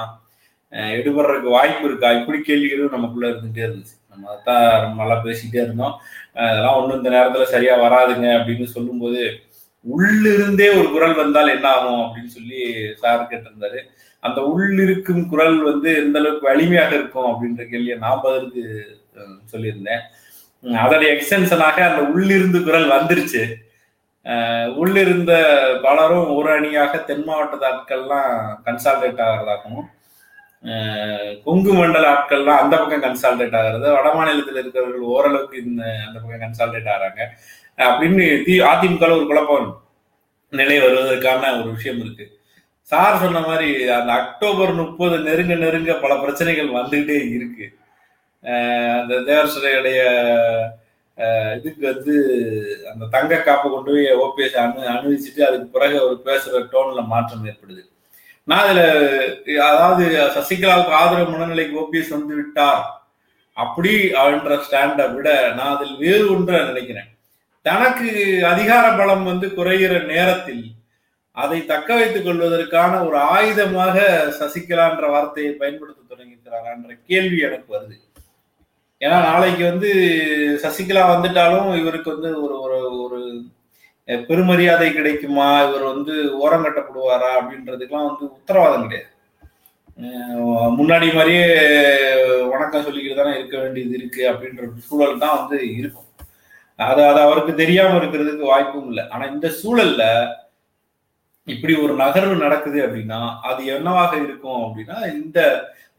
[0.74, 2.12] எடுபடுறதுக்கு வாய்ப்பு இருக்கா?
[2.12, 3.96] இப்படி கேள்விகளும் நமக்குள்ள இருந்துகிட்டே இருந்துச்சு.
[4.10, 5.96] நம்ம அதான் நல்லா பேசிக்கிட்டே இருந்தோம்.
[6.34, 9.22] அதெல்லாம் ஒன்றும் இந்த நேரத்துல சரியா வராதுங்க அப்படின்னு சொல்லும்போது
[9.86, 12.60] உள்ளிருந்தே ஒரு குரல் வந்தால் என்ன ஆகும் அப்படின்னு சொல்லி
[13.02, 13.80] சார் கேட்டிருந்தாரு.
[14.24, 18.64] அந்த உள்ளிருக்கும் குரல் வந்து எந்த அளவுக்கு வலிமையாக இருக்கும் அப்படின்ற கேள்வியை நான் பதிலுக்கு
[19.52, 20.04] சொல்லியிருந்தேன்.
[20.64, 23.44] உம், அதோடைய எக்ஸ்டென்ஷனாக அந்த உள்ளிருந்து குரல் வந்துருச்சு.
[24.82, 25.34] உள்ளிருந்த
[25.84, 28.34] பலரும் ஒரு அணியாக தென் மாவட்டத்து ஆட்கள்லாம்
[28.66, 29.88] கன்சால்டேட் ஆகிறதாகவும்
[31.46, 36.92] கொங்கு மண்டல ஆட்கள்லாம் அந்த பக்கம் கன்சால்டேட் ஆகிறது வட மாநிலத்தில் இருக்கிறவர்கள் ஓரளவுக்கு இந்த அந்த பக்கம் கன்சால்டேட்
[36.94, 37.22] ஆகிறாங்க.
[37.88, 39.70] அப்படின்னு தி அதிமுக ஒரு குழப்பம்
[40.60, 42.26] நிலை வருவதற்கான ஒரு விஷயம் இருக்கு.
[42.92, 47.66] சார் சொன்ன மாதிரி அந்த அக்டோபர் முப்பது நெருங்க நெருங்க பல பிரச்சனைகள் வந்துகிட்டே இருக்கு.
[49.00, 50.00] அந்த தேவரசுடைய
[51.58, 52.14] இதுக்கு வந்து
[52.92, 57.84] அந்த தங்க காப்பை கொண்டு போய் ஓபிஎஸ் அனு அணிவிச்சுட்டு அதுக்கு பிறகு அவர் பேசுற டோன்ல மாற்றம் ஏற்படுது.
[58.48, 58.82] நான் அதுல
[59.70, 60.06] அதாவது
[60.36, 62.84] சசிகலாவுக்கு ஆதரவு மனநிலைக்கு ஓபிஎஸ் வந்து விட்டார்
[63.64, 67.10] அப்படி அப்படின்ற ஸ்டாண்டை விட நான் அதில் வேறு ஒன்றை நினைக்கிறேன்.
[67.70, 68.10] தனக்கு
[68.52, 70.66] அதிகார பலம் வந்து குறைகிற நேரத்தில்
[71.38, 73.98] அதை தக்க வைத்துக் கொள்வதற்கான ஒரு ஆயுதமாக
[74.40, 77.98] சசிகலான்ற வார்த்தையை பயன்படுத்த தொடங்கியிருக்கிறாரான்ற கேள்வி எனக்கு வருது.
[79.02, 79.90] ஏன்னா நாளைக்கு வந்து
[80.64, 83.20] சசிகலா வந்துட்டாலும் இவருக்கு வந்து ஒரு ஒரு ஒரு
[84.28, 85.48] பெருமரியாதை கிடைக்குமா?
[85.68, 87.30] இவர் வந்து ஓரம் கட்டப்படுவாரா?
[87.40, 89.10] அப்படின்றதுக்கெல்லாம் வந்து உத்தரவாதம் கிடையாது.
[90.80, 91.48] முன்னாடி மாதிரியே
[92.52, 96.09] வணக்கம் சொல்லிக்கிட்டு தானே இருக்க வேண்டியது இருக்கு அப்படின்ற சூழல் தான் வந்து இருக்கும்.
[96.88, 99.04] அது அது அவருக்கு தெரியாம இருக்கிறதுக்கு வாய்ப்பும் இல்லை.
[99.14, 100.04] ஆனா இந்த சூழல்ல
[101.48, 105.40] இப்படி ஒரு நகர்வு நடக்குது அப்படின்னா அது என்னவாக இருக்கும் அப்படின்னா இந்த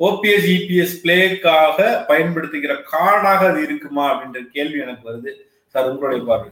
[0.09, 1.79] ஓபிஎஸ் இபிஎஸ் பிளேக்காக
[2.11, 5.33] பயன்படுத்திக்கிற கார்டாக அது இருக்குமா அப்படின்ற கேள்வி எனக்கு வருது.
[5.75, 6.49] சார் உங்களுடைய பார்வை.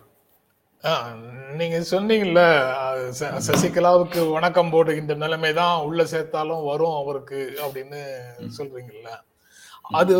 [1.60, 2.42] நீங்க சொன்னீங்கல்ல
[3.48, 8.00] சசிகலாவுக்கு வணக்கம் போடுகின்ற நிலைமை தான் உள்ள சேர்த்தாலும் வரும் அவருக்கு அப்படின்னு
[8.58, 9.10] சொல்றீங்கல்ல.
[9.90, 10.14] அது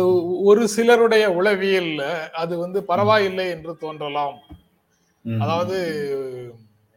[0.49, 2.03] ஒரு சிலருடைய உளவியல்ல
[2.41, 4.37] அது வந்து பரவாயில்லை என்று தோன்றலாம்.
[5.25, 5.77] அதாவது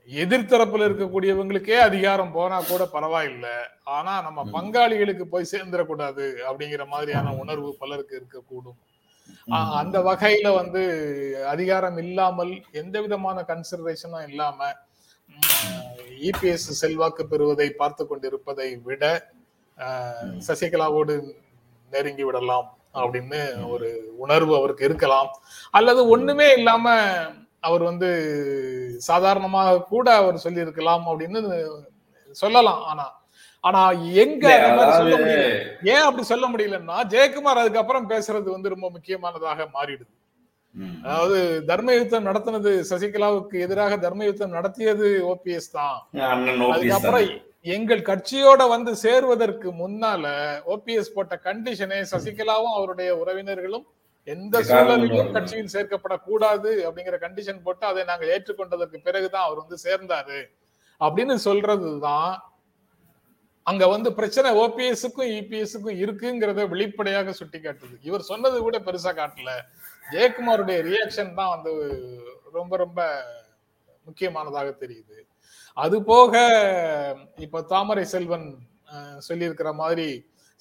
[0.09, 3.53] எதிர்த்தரப்புல இருக்கக்கூடியவங்களுக்கே அதிகாரம் போனா கூட பரவாயில்லை
[3.97, 4.41] ஆனா நம்ம.
[4.55, 8.79] பங்காளிகளுக்கு போய் சேர்ந்துடக்கூடாது அப்படிங்கிற மாதிரியான உணர்வு பலருக்கு இருக்கக்கூடும்
[9.81, 10.81] அந்த வகையில வந்து
[11.53, 14.59] அதிகாரம் இல்லாமல் எந்த விதமான கன்சிடரேஷனும் இல்லாம
[16.29, 19.05] இபிஎஸ் செல்வாக்கு பெறுவதை பார்த்து கொண்டிருப்பதை விட
[20.49, 21.15] சசிகலாவோடு
[21.95, 22.69] நெருங்கி விடலாம்
[23.03, 23.41] அப்படின்னு
[23.75, 23.89] ஒரு
[24.25, 25.31] உணர்வு அவருக்கு இருக்கலாம்.
[25.79, 26.95] அல்லது ஒண்ணுமே இல்லாம
[27.69, 28.09] அவர் வந்து
[29.09, 31.41] சாதாரணமாக கூட அவர் சொல்லி இருக்கலாம் அப்படின்னு
[32.37, 33.07] சொல்லலாம் ஆனா.
[33.65, 33.81] ஆனா
[34.23, 34.47] எங்க
[34.97, 35.45] சொல்ல முடியல.
[35.93, 40.13] ஏன் அப்படி சொல்ல முடியலன்னா ஜெயக்குமார் அதுக்கப்புறம் பேசுறது வந்து ரொம்ப முக்கியமானதாக மாறிடுது.
[41.05, 41.39] அதாவது
[41.71, 45.97] தர்ம யுத்தம் நடத்தினது சசிகலாவுக்கு எதிராக தர்ம யுத்தம் நடத்தியது ஓபிஎஸ் தான்.
[46.75, 47.29] அதுக்கப்புறம்
[47.65, 50.25] எங்கள் கட்சியோட வந்து சேருவதற்கு முன்னால
[50.67, 53.85] ஓபிஎஸ் போட்ட கண்டிஷனே சசிகலாவும் அவருடைய உறவினர்களும்
[54.25, 55.33] எந்த சூழலிலும்.
[55.33, 60.41] கட்சியில் சேர்க்கப்படக்கூடாது அப்படிங்கிற கண்டிஷன் போட்டு அதை நாங்கள் ஏற்றுக்கொண்டதற்கு பிறகுதான் அவர் வந்து சேர்ந்தாரு.
[61.01, 62.39] அப்படின்னு சொல்றதுதான்
[63.63, 69.51] அங்க வந்து பிரச்சனை ஓபிஎஸ்க்கும் இபிஎஸ்க்கும் இருக்குங்கிறத வெளிப்படையாக சுட்டி காட்டுது இவர் சொன்னது கூட பெருசா காட்டல.
[70.13, 71.73] ஜெயக்குமாருடைய ரியாக்ஷன் தான் வந்து
[72.53, 73.25] ரொம்ப ரொம்ப
[74.05, 75.27] முக்கியமானதாக தெரியுது.
[75.77, 76.35] அது போக
[77.37, 78.47] இப்ப தாமரை செல்வன்
[79.29, 80.09] சொல்லியிருக்கிற மாதிரி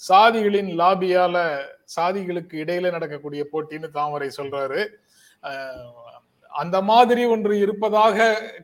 [0.01, 1.37] சாதிகளின் லாபியால
[1.95, 4.81] சாதிகளுக்கு இடையில நடக்கக்கூடிய போட்டின்னு தாமரை சொல்றாரு.
[6.51, 8.17] அந்த மாதிரி ஒன்று இருப்பதாக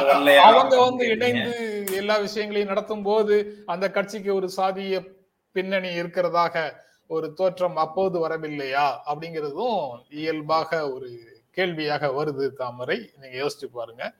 [0.00, 0.42] வரலையா?
[0.50, 5.06] அவங்க வந்து இணைந்து எல்லா விஷயங்களையும் நடத்தும் போது அந்த கட்சிக்கு ஒரு சாதிய
[5.52, 6.70] பின்னணி இருக்கிறதாக
[7.06, 8.86] ஒரு தோற்றம் அப்போது வரவில்லையா?
[9.06, 11.10] அப்படிங்கிறதும் இயல்பாக ஒரு
[11.50, 13.10] கேள்வியாக வருது தாமரை.
[13.20, 14.12] நீங்க யோசிச்சு பாருங்க.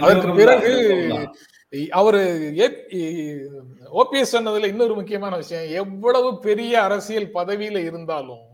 [0.00, 0.72] அதற்கு பிறகு
[1.90, 2.20] அவரு
[3.92, 5.86] ஓபிஎஸ் சொன்னதுல இன்னொரு முக்கியமான விஷயம்.
[5.86, 8.44] எவ்வளவு பெரிய அரசியல் பதவியில இருந்தாலும்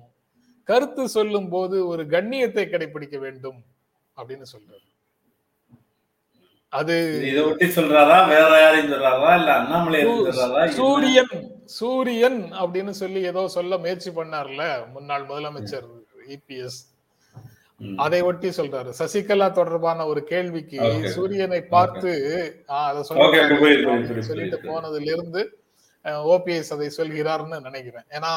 [0.69, 3.61] கருத்து சொல்லும் போது ஒரு கண்ணியத்தை கடைபிடிக்க வேண்டும்
[4.17, 4.85] அப்படின்னு சொல்றாரு
[6.73, 6.95] அது
[7.27, 10.77] இதை ஒட்டி சொல்றாரா வேற யாரையும் சொல்றாரா இல்ல அண்ணாமலை சொல்றாரா என்ன?
[10.77, 11.33] சூரியன்
[11.79, 15.89] சூரியன் அப்படின்னு சொல்லி ஏதோ சொல்ல முயற்சி பண்ணார்ல முன்னாள் முதலமைச்சர்
[16.29, 16.79] இபிஎஸ்.
[17.99, 20.79] அதை ஒட்டி சொல்றாரு சசிகலா தொடர்பான ஒரு கேள்விக்கு.
[21.11, 22.11] சூரியனை பார்த்து
[22.81, 23.57] அதை சொல்லிட்டு.
[24.67, 25.43] போனதுல இருந்து
[26.33, 28.33] ஓபிஎஸ் அதை சொல்கிறார்னு நினைக்கிறேன் ஏன்னா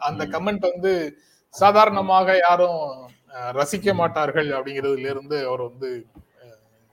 [0.00, 0.26] அந்த-.
[0.34, 0.92] கமெண்ட் வந்து
[1.48, 3.10] சாதாரணமாக யாரும்
[3.52, 6.06] ரசிக்க மாட்டார்கள் அப்படிங்கிறதுல இருந்து அவர் வந்து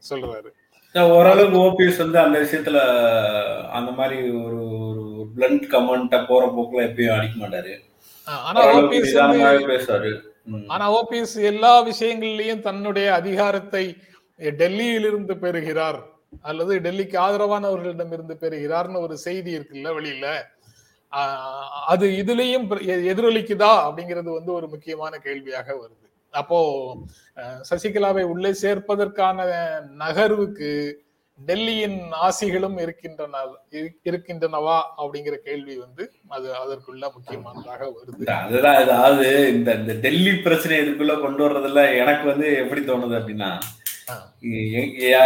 [0.09, 0.49] சொல்றாரு.
[0.93, 2.77] ஓரளவுக்கு ஓபிஎஸ் வந்து அந்த விஷயத்துல
[3.69, 7.73] அந்த மாதிரி ஒரு ஒரு பிளண்ட் கமெண்ட்ட போற போக்குல எப்பயும் அடிக்க மாட்டாரு.
[8.27, 9.17] ஆனா ஓபிஎஸ்.
[10.67, 13.97] ஆனா ஓபிஎஸ் எல்லா விஷயங்களிலையும் தன்னுடைய அதிகாரத்தை
[14.39, 16.05] டெல்லியிலிருந்து பெறுகிறார்
[16.41, 20.41] அல்லது டெல்லிக்கு ஆதரவானவர்களிடம் இருந்து பெறுகிறார்னு ஒரு செய்தி இருக்குல்ல வெளியில.
[21.87, 22.65] அது இதுலயும்
[23.07, 26.01] எதிரொலிக்குதா அப்படிங்கிறது வந்து ஒரு முக்கியமான கேள்வியாக வருது.
[26.33, 26.57] அப்போ
[27.37, 29.37] அஹ், சசிகலாவை உள்ளே சேர்ப்பதற்கான
[30.01, 30.69] நகர்வுக்கு
[31.39, 33.39] டெல்லியின் ஆசிகளும் இருக்கின்றன
[34.05, 38.21] இருக்கின்றனவா அப்படிங்கிற கேள்வி வந்து அது அதற்குள்ள முக்கியமானதாக வருது.
[38.37, 43.49] அதுதான் அதாவது இந்த இந்த டெல்லி பிரச்சனை இதுக்குள்ள கொண்டு வர்றதுல எனக்கு வந்து எப்படி தோணுது அப்படின்னா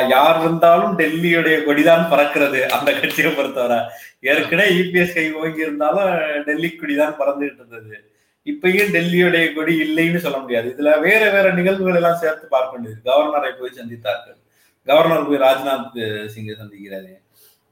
[0.09, 3.77] யார் இருந்தாலும் டெல்லியுடைய கொடிதான் பறக்கிறது அந்த கட்சியை பொறுத்தவரை.
[4.19, 8.11] ஏற்கனவே இபிஎஸ் கை ஓங்கி இருந்தாலும் டெல்லி கொடிதான் பறந்துகிட்டு இருந்தது.
[8.45, 10.75] இப்பயும் டெல்லியுடைய கொடி இல்லைன்னு சொல்ல முடியாது.
[10.77, 13.01] இதுல வேற வேற நிகழ்வுகள் எல்லாம் சேர்த்து பார்க்க வேண்டியது.
[13.05, 14.37] கவர்னரை போய் சந்தித்தார்கள்.
[14.85, 17.17] கவர்னர் போய் ராஜ்நாத் சிங்கை சந்திக்கிறாரு.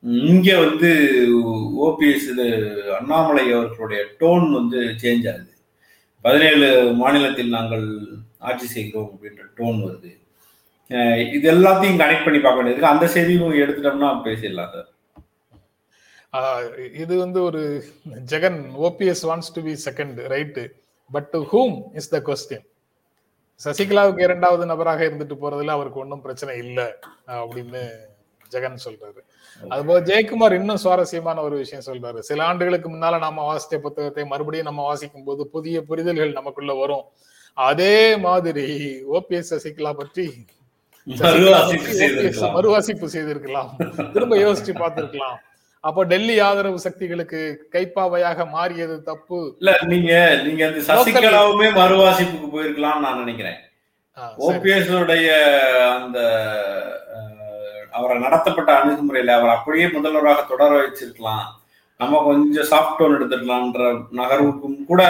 [0.02, 0.90] இங்க வந்து
[1.88, 2.46] ஓபிஎஸ் இது
[3.00, 5.54] அண்ணாமலை அவர்களுடைய டோன் வந்து சேஞ்ச் ஆகுது.
[6.22, 7.88] பதினேழு மாநிலத்தில் நாங்கள்
[8.38, 10.12] ஆட்சி செய்கிறோம் அப்படின்ற டோன் வருது.
[11.36, 14.90] இது எல்லாத்தையும் கனெக்ட் பண்ணி பார்க்க வேண்டியது அந்த செய்தியும் எடுத்துட்டோம்னா பேசிடலாம் சார்
[17.02, 17.62] இது வந்து ஒரு
[18.32, 20.64] Jagan OPS wants to be second right
[21.12, 22.66] but to whom is the question
[23.66, 26.88] சசிகலாவுக்கு இரண்டாவது நபராக இருந்துட்டு போறதுல அவருக்கு ஒன்றும் பிரச்சனை இல்லை
[27.40, 27.82] அப்படின்னு
[28.54, 29.20] ஜெகன் சொல்றாரு.
[29.72, 32.20] அதுபோல ஜெயக்குமார் இன்னும் சுவாரஸ்யமான ஒரு விஷயம் சொல்றாரு.
[32.20, 37.06] சில ஆண்டுகளுக்கு முன்னால நாம வாசித்த புத்தகத்தை மறுபடியும் நம்ம வாசிக்கும் போது புதிய புரிதல்கள் நமக்குள்ள வரும்.
[37.58, 37.98] அதே
[38.28, 38.68] மாதிரி
[39.18, 40.28] ஓபிஎஸ் சசிகலா பற்றி
[42.56, 43.70] மறுவாசிப்பு செய்திருக்கலாம்.
[44.14, 45.38] திரும்ப யோசிச்சு பார்த்திருக்கலாம்.
[45.80, 49.56] அப்போ டெல்லி ஆதரவு சக்திகளுக்கு கைப்பாவையாக மாறியது தப்பு.
[49.60, 53.60] இல்ல நீங்க நீங்க அந்த சசிகலாவுமே மறுவாசிப்புக்கு போயிருக்கலாம்னு நான் நினைக்கிறேன்.
[54.38, 55.30] ஓபிஎஸ் உடைய
[56.00, 56.20] அந்த
[57.92, 61.46] அவரை நடத்தப்பட்ட அணுகுமுறையில அவர் அப்படியே முதல்வராக தொடர வச்சிருக்கலாம்.
[62.00, 65.02] நம்ம கொஞ்சம் சாஃப்ட் டோன் எடுத்துக்கலாம்ன்ற நகர்வுக்கும் கூட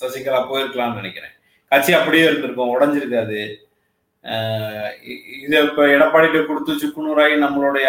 [0.00, 1.34] சசிகலா போயிருக்கலாம்னு நினைக்கிறேன்.
[1.68, 3.40] கட்சி அப்படியே இருந்திருக்கும் உடஞ்சிருக்காது.
[5.44, 7.86] இதை இப்ப எடப்பாடிட்ட கொடுத்து சுக்குநூறாகி நம்மளுடைய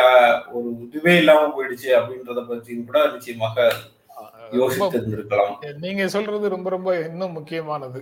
[0.56, 3.66] ஒரு இதுவே இல்லாம போயிடுச்சு அப்படின்றத பற்றியும் கூட நிச்சயமாக
[5.84, 8.00] நீங்க சொல்றது ரொம்ப ரொம்ப இன்னும் முக்கியமானது.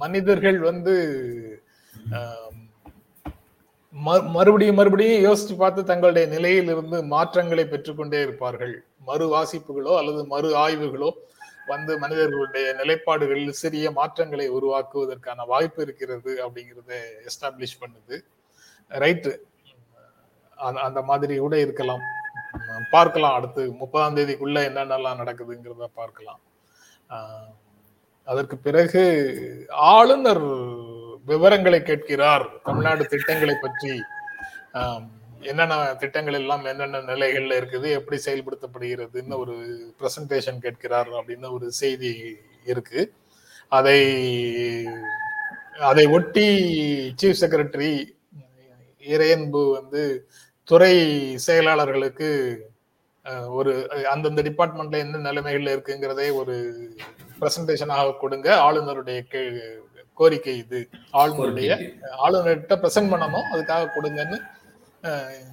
[0.00, 0.94] மனிதர்கள் வந்து
[4.36, 8.74] மறுபடியும் மறுபடியும் யோசிச்சு பார்த்து தங்களுடைய நிலையில் இருந்து மாற்றங்களை பெற்றுக்கொண்டே இருப்பார்கள்.
[9.08, 11.10] மறு வாசிப்புகளோ அல்லது மறு ஆய்வுகளோ
[11.70, 16.92] வந்து மனிதர்களுடைய நிலைப்பாடுகளில் சிறிய மாற்றங்களை உருவாக்குவதற்கான வாய்ப்பு இருக்கிறது அப்படிங்கிறத
[17.28, 18.16] எஸ்டாப்ளிஷ் பண்ணுது.
[19.02, 19.32] ரைட்டு
[20.86, 22.02] அந்த மாதிரி கூட இருக்கலாம்.
[22.94, 23.36] பார்க்கலாம்.
[23.38, 26.40] அடுத்து முப்பதாம் தேதிக்குள்ள என்னென்னலாம் நடக்குதுங்கிறத பார்க்கலாம்.
[28.28, 29.02] அதற்கு பிறகு
[29.94, 30.44] ஆளுநர்
[31.30, 32.44] விவரங்களை கேட்கிறார்.
[32.66, 33.94] தமிழ்நாடு திட்டங்களை பற்றி.
[35.50, 39.54] என்னென்ன திட்டங்கள் எல்லாம் என்னென்ன நிலைகள்ல இருக்குது எப்படி செயல்படுத்தப்படுகிறதுன்னு ஒரு
[40.00, 42.12] பிரசன்டேஷன் கேட்கிறார் அப்படின்னு ஒரு செய்தி
[42.72, 43.00] இருக்கு.
[43.72, 43.98] அதை
[45.90, 46.46] அதை ஒட்டி
[47.20, 47.92] சீஃப் செக்ரட்டரி
[49.14, 50.02] இறையன்பு வந்து
[50.68, 50.94] துறை
[51.46, 52.28] செயலாளர்களுக்கு
[53.58, 53.72] ஒரு
[54.12, 56.56] அந்தந்த டிபார்ட்மெண்ட்ல என்ன நிலைமைகள்ல இருக்குங்கிறதே ஒரு
[57.40, 58.48] பிரசன்டேஷனாக கொடுங்க.
[58.66, 59.20] ஆளுநருடைய
[60.20, 60.80] கோரிக்கை இது.
[61.20, 61.70] ஆளுநருடைய
[62.24, 63.46] ஆளுநர்கிட்ட பிரசன்ட் பண்ணணும்.
[63.52, 64.38] அதுக்காக கொடுங்கன்னு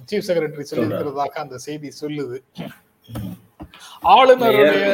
[0.08, 2.38] சீஃப் செக்ரட்டரி சொல்லியிருக்கிறதாக அந்த செய்தி சொல்லுது.
[4.16, 4.86] ஆளுநருடைய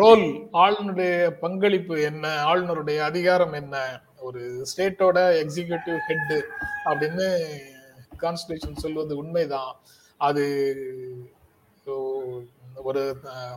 [0.00, 0.24] ரோல்
[0.62, 3.76] ஆளுநருடைய பங்களிப்பு என்ன ஆளுநருடைய அதிகாரம் என்ன
[4.26, 6.34] ஒரு ஸ்டேட்டோட எக்ஸிகியூட்டிவ் ஹெட்
[6.88, 7.26] அப்படின்னு
[8.22, 9.72] கான்ஸ்டியூஷன் சொல்வது உண்மைதான்.
[10.20, 10.44] அது
[12.88, 13.02] ஒரு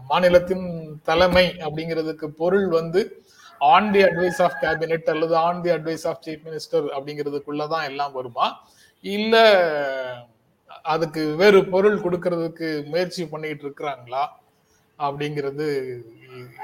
[0.08, 0.66] மாநிலத்தின்
[1.04, 3.02] தலைமை அப்படிங்கிறதுக்கு பொருள் வந்து
[3.62, 8.48] on the advice of cabinet அல்லது on the advice of chief minister அப்படிங்கிறதுக்குள்ளதான் எல்லாம் வருமா?
[9.06, 9.36] இல்ல
[10.94, 14.24] அதுக்கு வேறு பொருள் கொடுக்கறதுக்கு முயற்சி பண்ணிட்டு இருக்கிறாங்களா?
[15.00, 15.66] அப்படிங்கிறது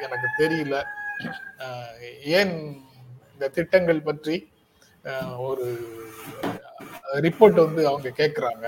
[0.06, 0.76] எனக்கு தெரியல.
[2.40, 2.54] ஏன்
[3.34, 4.36] இந்த திட்டங்கள் பற்றி
[5.48, 5.66] ஒரு
[7.26, 8.66] ரிப்போர்ட் வந்து அவங்க கேட்குறாங்க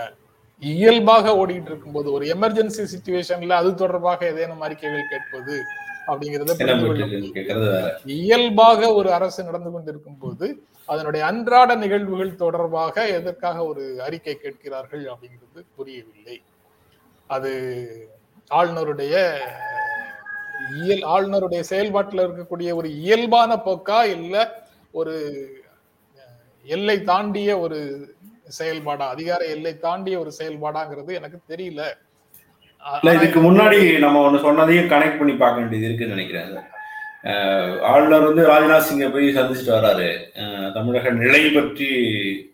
[0.62, 5.60] இயல்பாக ஓடிட்டு இருக்கும்போது ஒரு எமர்ஜென்சி சுச்சுவேஷன்ல அது தொடர்பாக ஏதேனும் அறிக்கைகள் கேட்பது
[6.08, 6.56] அப்படிங்கறத
[8.06, 15.65] இயல்பாக ஒரு அரசு நடந்து கொண்டிருக்கும் போது அதனுடைய அன்றாட நிகழ்வுகள் தொடர்பாக எதற்காக ஒரு அறிக்கை கேட்கிறார்கள் அப்படிங்கிறது
[15.76, 16.41] புரியவில்லை.
[17.28, 17.52] அது
[18.52, 19.13] ஆளுநருடைய
[20.76, 25.15] இயல் ஆளுநருடைய செயல்பாட்டில் இருக்கக்கூடிய ஒரு இயல்பான போக்கா இல்ல ஒரு
[26.65, 28.10] எல்லை தாண்டிய ஒரு
[28.60, 31.82] செயல்பாடா அதிகார எல்லை தாண்டிய ஒரு செயல்பாடாங்கிறது எனக்கு தெரியல.
[33.18, 36.74] இதுக்கு முன்னாடி நம்ம ஒண்ணு சொன்னதையும் கனெக்ட் பண்ணி பார்க்க வேண்டியது இருக்குன்னு நினைக்கிறேன்
[37.92, 40.10] ஆளுநர் வந்து ராஜ்நாத் சிங்கை போய் சந்திச்சுட்டு வர்றாரு
[40.76, 41.90] தமிழக நிலை பற்றி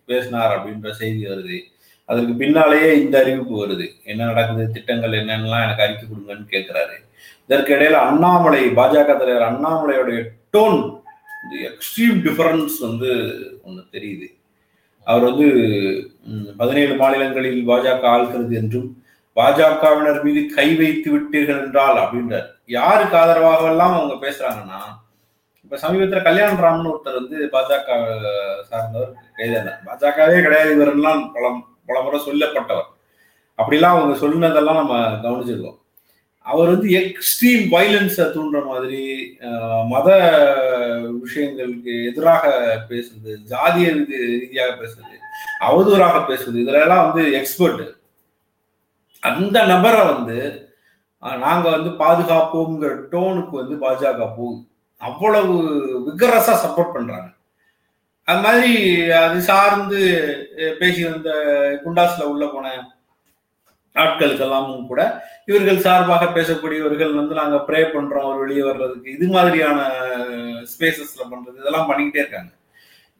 [0.10, 1.58] பேசினார் அப்படின்ற செய்தி வருது.
[2.10, 3.88] அதற்கு பின்னாலேயே இந்த அறிவிப்பு வருது.
[4.12, 6.96] என்ன நடக்குது திட்டங்கள் என்னென்னலாம் எனக்கு அறிக்கை கொடுங்கன்னு கேட்கிறாரு
[7.46, 10.22] இதற்கு இடையில அண்ணாமலை பாஜக தலைவர் அண்ணாமலையோடைய
[10.56, 10.80] டோன்
[11.72, 13.10] எக்ஸ்ட்ரீம் டிஃபரன்ஸ் வந்து
[13.64, 14.28] ஒன்று தெரியுது.
[15.08, 15.48] அவர் வந்து
[16.58, 18.90] பதினேழு மாநிலங்களில் பாஜக ஆள்கிறது என்றும்
[19.38, 22.48] பாஜகவினர் மீது கை வைத்து விட்டீர்கள் என்றால் அப்படின்றார்.
[22.78, 24.82] யாருக்கு ஆதரவாக எல்லாம் அவங்க பேசுறாங்கன்னா
[25.64, 27.90] இப்ப சமீபத்துல கல்யாணராமன் ஒருத்தர் வந்து பாஜக
[28.70, 31.46] சார்ந்தவர் கைதானார் பாஜகவே கிடையாது இவரெல்லாம் பல
[31.90, 32.90] பல முறை சொல்லப்பட்டவர்.
[33.60, 35.78] அப்படிலாம் அவங்க சொன்னதெல்லாம் நம்ம கவனிச்சிருக்கோம்.
[36.46, 39.02] அவர் வந்து எக்ஸ்ட்ரீம் வைலன்ஸை தூண்டுற மாதிரி
[39.92, 40.08] மத
[41.24, 42.44] விஷயங்களுக்கு எதிராக
[42.90, 43.90] பேசுறது ஜாதிய
[44.40, 45.18] ரீதியாக பேசுறது
[45.68, 47.84] அவதூறாக பேசுறது இதுல எல்லாம் வந்து எக்ஸ்பர்ட்
[49.24, 50.40] அந்த நபரை வந்து
[51.24, 54.62] நாங்கள் நாங்க வந்து பாதுகாப்போங்கிற டோனுக்கு வந்து பாஜக போகுது.
[55.02, 55.56] அவ்வளவு
[56.08, 57.28] விகரஸா சப்போர்ட் பண்றாங்க.
[58.28, 58.72] அது மாதிரி
[59.20, 60.00] அது சார்ந்து
[60.80, 61.30] பேசி வந்த
[61.86, 62.74] குண்டாஸ்ல உள்ள போன
[63.96, 65.02] ஆட்களுக்கெல்லாமும் கூட.
[65.50, 69.16] இவர்கள் சார்பாக பேசக்கூடியவர்கள் வந்து நாங்க ப்ரே பண்றோம் அவர் வெளியே வர்றதுக்கு.
[69.18, 69.80] இது மாதிரியான
[70.74, 72.52] ஸ்பேசஸ்ல பண்றது இதெல்லாம் பண்ணிக்கிட்டே இருக்காங்க.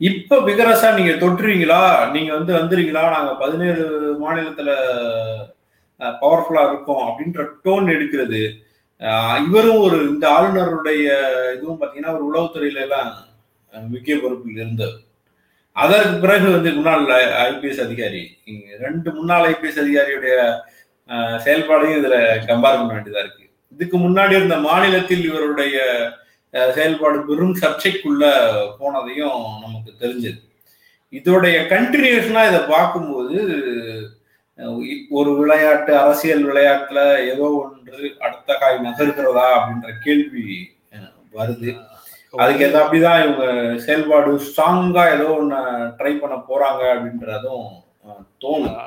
[0.02, 1.82] இப்ப விகரசா நீங்க தொட்டுறீங்களா?
[2.14, 3.04] நீங்க வந்து வந்துறீங்களா?
[3.16, 3.84] நாங்க பதினேழு
[4.24, 4.70] மாநிலத்துல
[6.22, 8.42] பவர்ஃபுல்லா இருக்கோம் அப்படின்ற டோன் எடுக்கிறது.
[9.48, 11.06] இவரும் ஒரு இந்த ஆளுநருடைய
[11.56, 13.12] இதுவும் பாத்தீங்கன்னா ஒரு உளவுத்துறையில எல்லாம்
[13.74, 14.96] முக்கிய பொறுப்பில் இருந்தது
[15.76, 17.06] அதற்கு பிறகு வந்து முன்னாள்
[17.46, 18.24] ஐபிஎஸ் அதிகாரி
[18.82, 20.36] ரெண்டு முன்னாள் ஐபிஎஸ் அதிகாரியுடைய
[21.44, 22.16] செயல்பாடையும் இதுல
[22.48, 23.46] கம்பேர் பண்ண வேண்டியதா இருக்கு.
[23.72, 25.78] இதுக்கு முன்னாடி இருந்த மாநிலத்தில் இவருடைய
[26.54, 28.24] அஹ், செயல்பாடு பெரும் சர்ச்சைக்குள்ள
[28.80, 30.40] போனதையும் நமக்கு தெரிஞ்சது.
[31.14, 33.38] இதோடைய கண்டினியூஷனா இதை பார்க்கும்போது
[35.12, 40.46] ஒரு விளையாட்டு அரசியல் விளையாட்டுல ஏதோ ஒன்று அடுத்த காய் நகர்கிறதா அப்படின்ற கேள்வி
[41.34, 41.72] வருது.
[42.34, 43.46] அதுக்கு ஏதோ அப்படிதான் இவங்க
[43.86, 45.58] செயல்பாடு ஸ்ட்ராங்கா ஏதோ ஒண்ணு
[45.98, 47.66] ட்ரை பண்ண போறாங்க அப்படின்றதும்
[48.44, 48.78] தோணும்.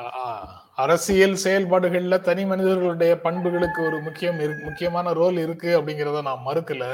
[0.84, 6.86] அரசியல் செயல்பாடுகள்ல தனி மனிதர்களுடைய பண்புகளுக்கு ஒரு முக்கியம் முக்கியமான ரோல் இருக்கு அப்படிங்கிறத நான் மறுக்கல.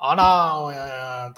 [0.00, 0.26] ஆனா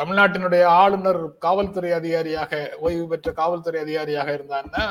[0.01, 2.53] தமிழ்நாட்டினுடைய ஆளுநர் காவல்துறை அதிகாரியாக
[2.87, 4.85] ஓய்வு பெற்ற காவல்துறை அதிகாரியாக இருந்தான்னா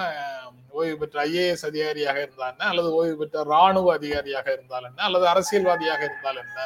[0.80, 6.42] ஓய்வு பெற்ற ஐஏஎஸ் அதிகாரியாக இருந்தான்னா அல்லது ஓய்வு பெற்ற ராணுவ அதிகாரியாக இருந்தால் என்ன அல்லது அரசியல்வாதியாக இருந்தால்
[6.44, 6.60] என்ன?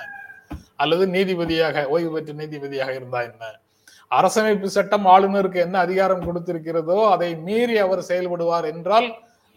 [0.80, 3.44] அல்லது நீதிபதியாக ஓய்வு பெற்ற நீதிபதியாக இருந்தா என்ன?
[4.12, 9.08] அரசமைப்பு சட்டம் ஆளுநருக்கு என்ன அதிகாரம் கொடுத்திருக்கிறதோ அதை மீறி அவர் செயல்படுவார் என்றால்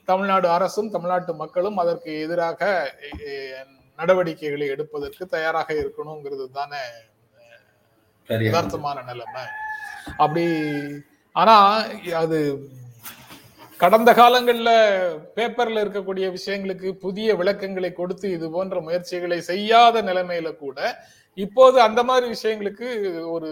[0.08, 2.60] தமிழ்நாடு அரசும் தமிழ்நாட்டு மக்களும் அதற்கு எதிராக
[3.98, 6.82] நடவடிக்கைகளை எடுப்பதற்கு தயாராக இருக்கணுங்கிறது தானே
[8.28, 9.44] யதார்த்தமான நிலைமை.
[10.22, 10.44] அப்படி
[11.36, 11.56] ஆனா
[12.22, 12.38] அது
[13.80, 14.76] கடந்த காலங்களில்
[15.34, 20.78] பேப்பர்ல இருக்கக்கூடிய விஷயங்களுக்கு புதிய விளக்கங்களை கொடுத்து இது போன்ற முயற்சிகளை செய்யாத நிலைமையில கூட
[21.38, 22.88] இப்போது அந்த மாதிரி விஷயங்களுக்கு
[23.34, 23.50] ஒரு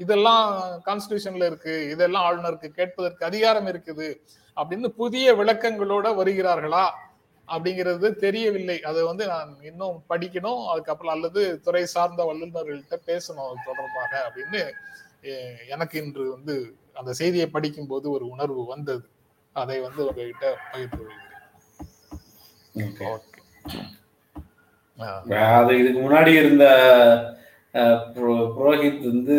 [0.00, 0.46] இதெல்லாம்
[0.88, 4.08] கான்ஸ்டியூஷன்ல இருக்கு இதெல்லாம் ஆளுநருக்கு கேட்பதற்கு அதிகாரம் இருக்குது
[4.56, 6.86] அப்படின்னு புதிய விளக்கங்களோட வருகிறார்களா
[7.48, 8.76] அப்படிங்கிறது தெரியவில்லை.
[8.90, 10.62] அதை வந்து நான் இன்னும் படிக்கணும்.
[10.72, 14.62] அதுக்கப்புறம் அல்லது துறை சார்ந்த வல்லுநர்கள்ட்ட பேசணும் அது தொடர்பாக அப்படின்னு
[15.74, 16.56] எனக்கு இன்று வந்து
[17.00, 19.06] அந்த செய்தியை படிக்கும்போது ஒரு உணர்வு வந்தது.
[19.52, 21.26] அதை வந்து உங்ககிட்ட பகிர்ந்து கொள்கிறேன்.
[25.52, 26.64] அது இதுக்கு முன்னாடி இருந்த
[28.14, 29.34] புரோஹித் வந்து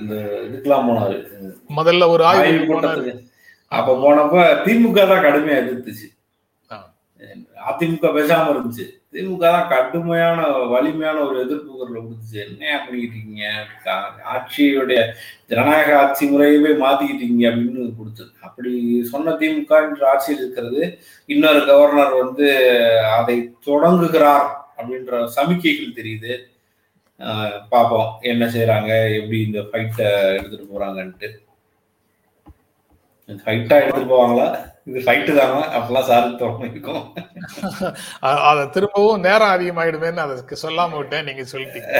[0.00, 1.28] இந்த இதுக்கெல்லாம் போனாரு.
[1.76, 3.28] முதல்ல ஒரு ஆய்வு கூட்டத்துக்கு.
[3.66, 6.16] அப்ப போனப்ப திமுக தான் கடுமையா எதிர்த்துச்சு.
[6.70, 6.94] ஆ.
[7.70, 8.99] அதிமுக பேசாம இருந்துச்சு.
[9.14, 12.38] திமுக தான் கடுமையான வலிமையான ஒரு எதிர்ப்பு குரலை கொடுத்துச்சு.
[12.44, 13.46] என்ன பண்ணிக்கிட்டு இருக்கீங்க?
[14.34, 15.00] ஆட்சியுடைய
[15.46, 20.98] ஜனநாயக ஆட்சி முறையவே மாத்திக்கிட்டீங்க அப்படின்னு கொடுத்தது அப்படி சொன்ன திமுக இன்று ஆட்சியில் இருக்கிறது.
[21.26, 22.48] இன்னொரு கவர்னர் வந்து
[23.18, 24.46] அதை தொடங்குகிறார்
[24.78, 26.32] அப்படின்ற சமிக்கைகள் தெரியுது.
[27.20, 31.28] ஆஹ் பார்ப்போம் என்ன செய்யறாங்க எப்படி இந்த ஃபைட்டை எடுத்துட்டு போறாங்கன்ட்டு.
[33.44, 34.46] ஃபைட்டா எடுத்துட்டு போவாங்களா?
[34.90, 36.28] இது ஃபைட்டு தானா அப்பெல்லாம் சார்
[36.68, 37.04] இருக்கும்.
[38.50, 41.92] அதை திரும்பவும் நேரம் அதிகமாயிடுமேன்னு அதுக்கு சொல்லாம விட்டேன் நீங்க சொல்லிட்டீங்க.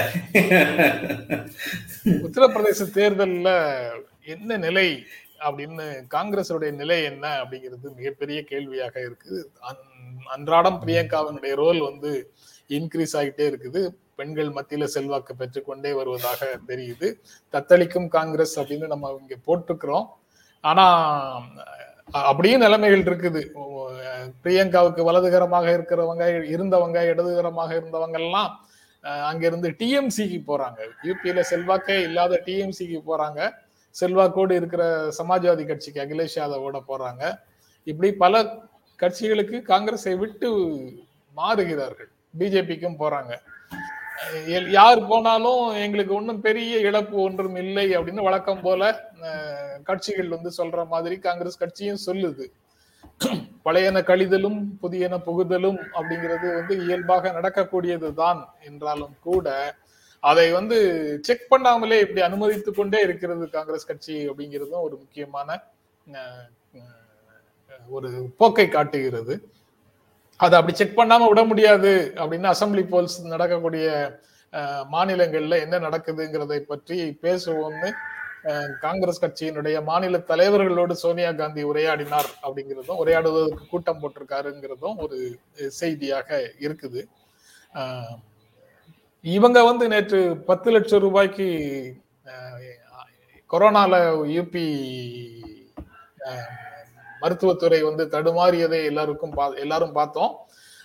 [2.27, 3.51] உத்தரப்பிரதேச தேர்தல்ல
[4.35, 4.89] என்ன நிலை
[5.47, 9.37] அப்படின்னு காங்கிரஸுடைய நிலை என்ன அப்படிங்கிறது மிகப்பெரிய கேள்வியாக இருக்கு
[10.35, 12.11] அன்றாடம் பிரியங்காவினுடைய ரோல் வந்து
[12.79, 13.83] இன்க்ரீஸ் ஆகிட்டே இருக்குது.
[14.19, 17.09] பெண்கள் மத்தியில செல்வாக்கு பெற்றுக்கொண்டே வருவதாக தெரியுது.
[17.55, 20.07] தத்தளிக்கும் காங்கிரஸ் அப்படின்னு நம்ம இங்க போட்டிருக்கிறோம்.
[20.65, 20.85] ஆனா
[22.13, 23.45] அப்படியும் நிலைமைகள் இருக்குது.
[24.45, 28.69] பிரியங்காவுக்கு வலதுகரமாக இருக்கிறவங்க இருந்தவங்க இடதுகரமாக இருந்தவங்க எல்லாம்
[29.01, 30.87] அங்கிருந்து டிஎம்சிக்கு போறாங்க.
[31.03, 33.51] யூபியில செல்வாக்கே இல்லாத டிஎம்சிக்கு போறாங்க.
[34.01, 37.39] செல்வாக்கோடு இருக்கிற சமாஜ்வாதி கட்சிக்கு அகிலேஷ் யாதவோட போறாங்க.
[37.85, 38.55] இப்படி பல
[39.01, 40.57] கட்சிகளுக்கு காங்கிரஸை விட்டு
[41.37, 42.11] மாறுகிறார்கள்.
[42.39, 43.37] பிஜேபிக்கும் போறாங்க.
[44.47, 49.10] எல்- யார் போனாலும் எங்களுக்கு ஒன்றும் பெரிய இழப்பு ஒன்றும் இல்லை அப்படின்னு வழக்கம் போல
[49.89, 52.47] கட்சிகள் வந்து சொல்ற மாதிரி காங்கிரஸ் கட்சியும் சொல்லுது.
[53.67, 59.49] பழையன கழிதலும் புதியன புகுதலும் அப்படிங்கிறது வந்து இயல்பாக நடக்கக்கூடியது தான் என்றாலும் கூட
[60.23, 60.79] அதை வந்து
[61.27, 65.59] செக் பண்ணாமலே இப்படி அனுமதித்து கொண்டே இருக்கிறது காங்கிரஸ் கட்சி அப்படிங்கிறதும் ஒரு முக்கியமான
[67.97, 68.09] ஒரு
[68.41, 69.35] போக்கை காட்டுகிறது.
[70.41, 73.87] அதை அப்படி செக் பண்ணாம விட முடியாது அப்படின்னு அசம்பிளி போல்ஸ் நடக்கக்கூடிய
[74.95, 77.91] மாநிலங்கள்ல என்ன நடக்குதுங்கிறதை பற்றி பேசுவோம்னு
[78.81, 87.03] காங்கிரஸ் கட்சியினுடைய மாநில தலைவர்களோடு சோனியா காந்தி உரையாடினார் அப்படிங்கிறதும் உரையாடுவதற்கு கூட்டம் போட்டிருக்காருங்கிறதும் ஒரு செய்தியாக இருக்குது.
[89.21, 91.49] இவங்க வந்து நேற்று பத்து லட்சம் ரூபாய்க்கு
[93.51, 93.95] கொரோனால
[94.29, 94.65] யூபி
[97.21, 100.37] மருத்துவத்துறை வந்து தடுமாறியதை எல்லாருக்கும் பா- எல்லாரும் பார்த்தோம்.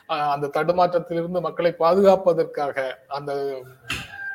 [0.06, 3.32] அந்த தடுமாற்றத்திலிருந்து மக்களை பாதுகாப்பதற்காக அந்த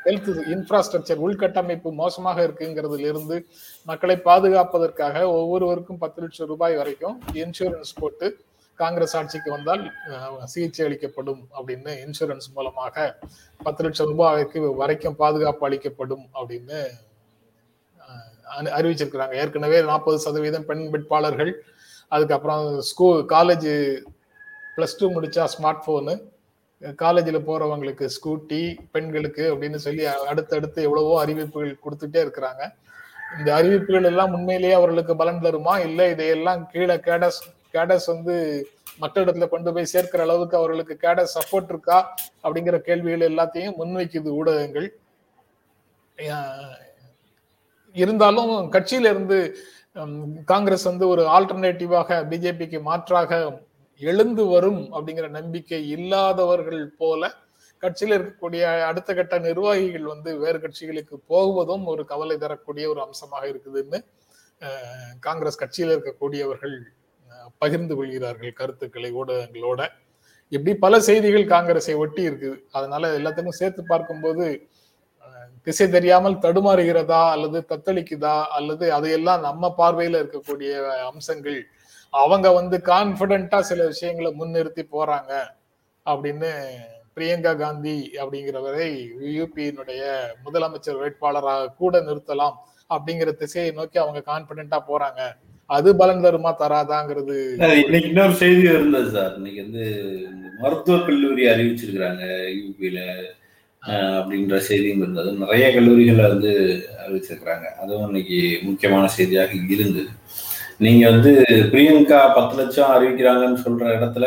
[0.04, 3.36] ஹெல்த் இன்ஃப்ராஸ்ட்ரக்சர் உள்கட்டமைப்பு மோசமாக இருக்குங்கிறதுல இருந்து
[3.86, 8.28] மக்களை பாதுகாப்பதற்காக ஒவ்வொருவருக்கும் பத்து லட்சம் ரூபாய் வரைக்கும் இன்சூரன்ஸ் போட்டு
[8.78, 9.82] காங்கிரஸ் ஆட்சிக்கு வந்தால்
[10.44, 12.96] சிகிச்சை அளிக்கப்படும் அப்படின்னு இன்சூரன்ஸ் மூலமாக
[13.60, 16.80] பத்து லட்சம் ரூபாய்க்கு வரைக்கும் பாதுகாப்பு அளிக்கப்படும் அப்படின்னு
[18.76, 19.34] அறிவிச்சிருக்கிறாங்க.
[19.42, 21.52] ஏற்கனவே நாற்பது சதவீதம் பெண் வேட்பாளர்கள்
[22.08, 23.68] அதுக்கப்புறம் ஸ்கூல் காலேஜ்
[24.76, 26.14] ப்ளஸ் டூ முடிச்சா ஸ்மார்ட் ஃபோனு
[27.02, 28.60] காலேஜில் போறவங்களுக்கு ஸ்கூட்டி
[28.92, 32.62] பெண்களுக்கு அப்படின்னு சொல்லி அடுத்தடுத்து எவ்வளவோ அறிவிப்புகள் கொடுத்துட்டே இருக்கிறாங்க.
[33.38, 35.74] இந்த அறிவிப்புகள் எல்லாம் உண்மையிலேயே அவர்களுக்கு பலன் தருமா?
[35.86, 37.40] இல்லை இதையெல்லாம் கீழே கேடஸ்
[37.74, 38.34] கேடஸ் வந்து
[39.02, 41.98] மற்ற இடத்துல கொண்டு போய் சேர்க்கிற அளவுக்கு அவர்களுக்கு கேடஸ் சப்போர்ட் இருக்கா?
[42.44, 44.88] அப்படிங்கிற கேள்விகள் எல்லாத்தையும் முன்வைக்குது ஊடகங்கள்.
[47.96, 49.38] இருந்தாலும் கட்சியில இருந்து
[50.44, 53.38] காங்கிரஸ் வந்து ஒரு ஆல்டர்னேட்டிவாக பிஜேபிக்கு மாற்றாக
[54.00, 57.30] எழுந்து வரும் அப்படிங்கிற நம்பிக்கை இல்லாதவர்கள் போல
[57.82, 64.00] கட்சியில் இருக்கக்கூடிய அடுத்த கட்ட நிர்வாகிகள் வந்து வேறு கட்சிகளுக்கு போகுவதும் ஒரு கவலை தரக்கூடிய ஒரு அம்சமாக இருக்குதுன்னு
[65.20, 66.76] காங்கிரஸ் கட்சியில் இருக்கக்கூடியவர்கள்
[67.62, 69.80] பகிர்ந்து கொள்கிறார்கள் கருத்துக்களை ஊடகங்களோட.
[70.52, 72.56] இப்படி பல செய்திகள் காங்கிரஸை ஒட்டி இருக்குது.
[72.72, 74.46] அதனால எல்லாத்துக்கும் சேர்த்து பார்க்கும்போது
[75.66, 80.70] திசை தெரியாமல் தடுமாறுகிறதா அல்லது தத்தளிக்குதா அல்லது அதையெல்லாம் நம்ம பார்வையில இருக்கக்கூடிய
[81.10, 81.58] அம்சங்கள்
[82.12, 85.32] அவங்க வந்து கான்பிடண்டா சில விஷயங்களை முன்னிறுத்தி போறாங்க
[86.06, 86.50] அப்படின்னு
[87.16, 88.88] பிரியங்கா காந்தி அப்படிங்கிறவரை
[89.38, 90.02] யூபியினுடைய
[90.44, 92.56] முதலமைச்சர் வேட்பாளராக கூட நிறுத்தலாம்
[92.90, 95.20] அப்படிங்கிற திசையை நோக்கி அவங்க கான்பிடண்டா போறாங்க.
[95.70, 99.34] அது பலன் தருமா தராதாங்கிறது இன்னைக்கு இன்னொரு செய்தி இருந்தது சார்.
[99.36, 99.84] இன்னைக்கு வந்து
[100.62, 102.24] மருத்துவ மருத்துவக் கல்லூரி அறிவிச்சிருக்கிறாங்க
[102.60, 103.00] யூபியில
[104.16, 105.30] அப்படின்ற செய்தியும் இருந்தது.
[105.42, 106.52] நிறைய கல்லூரிகளை வந்து
[107.02, 107.66] அறிவிச்சிருக்கிறாங்க.
[107.82, 110.10] அதுவும் இன்னைக்கு முக்கியமான செய்தியாக இருந்தது
[110.80, 111.30] நீங்க வந்து
[111.72, 114.26] பிரியங்கா பத்து லட்சம் அறிவிக்கிறாங்கன்னு சொல்ற இடத்துல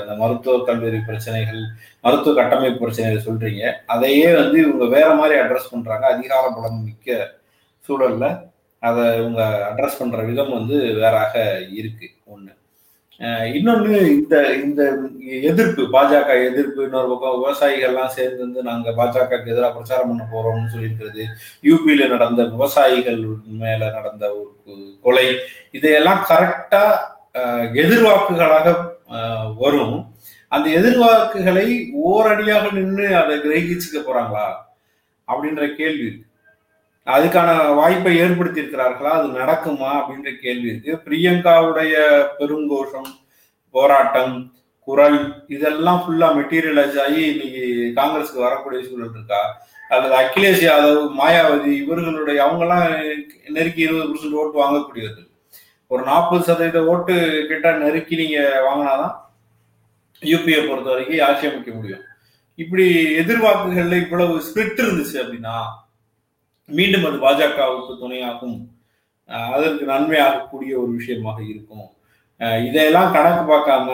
[0.00, 1.60] அந்த மருத்துவ கல்லூரி பிரச்சனைகள்
[2.00, 3.62] மருத்துவ கட்டமைப்பு பிரச்சனைகள் சொல்றீங்க.
[3.86, 6.06] அதையே வந்து இவங்க வேற மாதிரி அட்ரஸ் பண்றாங்க.
[6.14, 7.30] அதிகார பலம் மிக்க
[7.88, 8.26] சூழல்ல
[8.82, 11.34] அதை இவங்க அட்ரஸ் பண்ற விதம் வந்து வேறாக
[11.70, 12.52] இருக்கு ஒன்று
[13.56, 14.82] இன்னொன்று இந்த இந்த
[15.50, 21.24] எதிர்ப்பு பாஜக எதிர்ப்பு இன்னொரு பக்கம் விவசாயிகள்லாம் சேர்ந்து வந்து நாங்கள் பாஜகவுக்கு எதிராக பிரச்சாரம் பண்ண போறோம்னு சொல்லியிருக்கிறது.
[21.62, 23.20] யூபியில நடந்த விவசாயிகள்
[23.62, 25.26] மேல நடந்த ஒரு கொலை
[25.70, 26.84] இதையெல்லாம் கரெக்டா
[27.84, 28.66] எதிர்வாக்குகளாக
[29.62, 29.96] வரும்.
[30.48, 31.66] அந்த எதிர்வாக்குகளை
[32.08, 34.46] ஓரடியாக நின்று அதை கிரகிச்சுக்க போறாங்களா?
[35.28, 36.28] அப்படின்ற கேள்வி இருக்கு.
[37.06, 39.90] அதுக்கான வாய்ப்பை ஏற்படுத்தி இருக்கிறார்களா அது நடக்குமா?
[39.96, 40.92] அப்படின்ற கேள்வி இருக்கு.
[41.04, 41.94] பிரியங்காவுடைய
[42.38, 43.10] பெருங்கோஷம்
[43.70, 49.66] போராட்டம் குரல் இதெல்லாம் ஃபுல்லா மெட்டீரியலைஸ் ஆகி இன்னைக்கு காங்கிரஸுக்கு வரக்கூடிய சூழல் இருக்கா?
[49.88, 52.86] அல்லது அகிலேஷ் யாதவ் மாயாவதி இவர்களுடைய அவங்கெல்லாம்
[53.48, 55.28] நெருக்கி இருபது பர்சன்ட் ஓட்டு வாங்கக்கூடியவர்கள்.
[55.86, 59.14] ஒரு நாற்பது சதவீத ஓட்டு கிட்ட நெருக்கி நீங்க வாங்கினாதான்
[60.22, 62.02] யூபியை பொறுத்த வரைக்கும் ஆட்சி அமைக்க முடியும்.
[62.54, 65.56] இப்படி எதிர்வாக்குகள்ல இவ்வளவு ஸ்பிரிட் இருந்துச்சு அப்படின்னா
[66.68, 68.58] மீண்டும் அது பாஜகவுக்கு துணையாகும்.
[69.56, 71.86] அதற்கு நன்மையாகக்கூடிய ஒரு விஷயமாக இருக்கும்.
[72.68, 73.88] இதையெல்லாம் கணக்கு பார்க்காம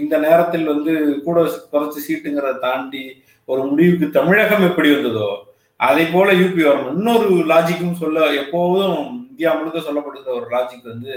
[0.00, 0.92] இந்த நேரத்தில் வந்து
[1.26, 1.38] கூட
[1.72, 3.02] குறைச்சி சீட்டுங்கிறத தாண்டி
[3.48, 5.30] ஒரு முடிவுக்கு தமிழகம் எப்படி வந்ததோ
[5.80, 6.94] அதே போல யூபி வரணும்.
[6.98, 9.00] இன்னொரு லாஜிக்கும் சொல்ல எப்போதும்
[9.30, 11.14] இந்தியா முழுக்க சொல்லப்படுகிற ஒரு லாஜிக் வந்து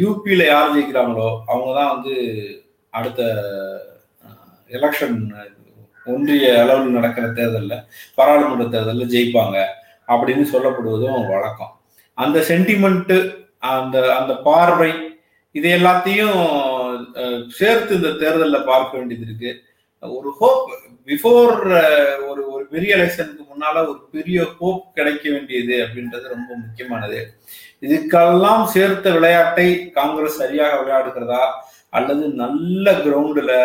[0.00, 2.14] யூபியில யார் ஜெயிக்கிறாங்களோ அவங்க தான் வந்து
[2.98, 3.22] அடுத்த
[4.76, 5.18] எலெக்ஷன்
[6.12, 7.82] ஒன்றிய அளவில் நடக்கிற தேர்தலில்
[8.18, 9.58] பாராளுமன்ற தேர்தலில் ஜெயிப்பாங்க.
[10.12, 11.72] அப்படின்னு சொல்லப்படுவதும் வழக்கம்.
[12.18, 13.18] அந்த சென்டிமெண்ட்டு
[13.74, 14.92] அந்த அந்த பார்வை
[15.58, 16.40] இது எல்லாத்தையும்
[17.58, 19.50] சேர்த்து இந்த தேர்தலில் பார்க்க வேண்டியது இருக்கு.
[20.02, 20.66] ஒரு ஹோப்
[21.08, 21.54] பிஃபோர்
[22.28, 27.20] ஒரு ஒரு பெரிய எலெக்ஷனுக்கு முன்னால ஒரு பெரிய ஹோப் கிடைக்க வேண்டியது அப்படின்றது ரொம்ப முக்கியமானது.
[27.86, 31.42] இதுக்கெல்லாம் சேர்த்த விளையாட்டை காங்கிரஸ் சரியாக விளையாடுகிறதா?
[31.98, 33.56] அல்லது நல்ல கிரவுண்டில்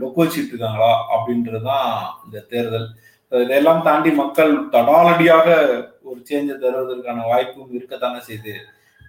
[0.00, 0.92] டொக்கோச்சிட்டு இருக்காங்களா?
[1.14, 1.90] அப்படின்றது தான்
[2.24, 2.88] இந்த தேர்தல்.
[3.32, 5.46] இதெல்லாம் தாண்டி மக்கள் தடாலடியாக
[6.02, 8.54] ஒரு சேஞ்சை தருவதற்கான வாய்ப்பும் இருக்கத்தானே செய்யுது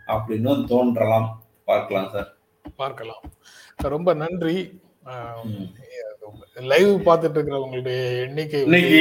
[0.08, 1.30] அப்படின்னு தோன்றலாம்
[1.68, 2.30] பார்க்கலாம் சார்
[2.78, 3.24] பார்க்கலாம்
[3.88, 4.58] ரொம்ப நன்றி
[6.64, 9.00] லைவ் பார்த்துட்டு இருக்கிறவங்களுடைய எண்ணிக்கை இன்னைக்கு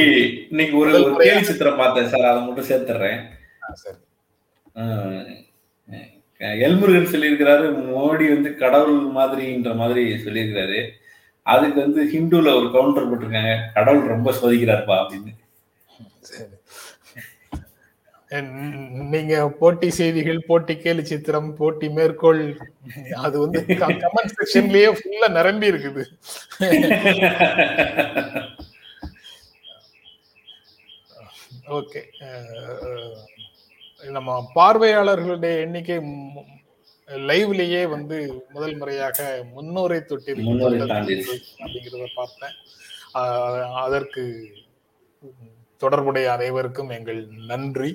[0.50, 3.20] இன்னைக்கு ஒரு கேலி சித்திரம் பார்த்தேன் சார் அதை மட்டும் சேர்த்துறேன்
[3.76, 4.00] சரி
[6.60, 10.80] எல்முருகன் சொல்லியிருக்கிறாரு மோடி வந்து கடவுள் மாதிரின்ற மாதிரி சொல்லியிருக்கிறாரு
[11.54, 13.52] அதுக்கு வந்து ஹிந்துல ஒரு கவுண்டர் போட்டிருக்காங்க.
[13.76, 15.34] கடவுள் ரொம்ப சோதிக்கிறாருப்பா அப்படின்னு.
[19.12, 22.42] நீங்க போட்டி செய்திகள் போட்டி கேலி சித்திரம் போட்டி மேற்கோள்
[23.26, 26.02] அது வந்து கமெண்ட் செக்ஷன்லயே ஃபுல்லா நிரம்பி இருக்குது.
[31.78, 32.02] ஓகே
[34.16, 35.98] நம்ம பார்வையாளர்களுடைய எண்ணிக்கை
[37.28, 38.16] லைவ்லயே வந்து
[38.54, 39.18] முதல் முறையாக
[39.54, 40.32] முன்னூரை தொட்டி.
[41.62, 42.56] அப்படிங்கிறத பார்த்தேன்.
[43.84, 44.22] அதற்கு
[45.82, 47.90] தொடர்புடைய அனைவருக்கும் எங்கள் நன்றி.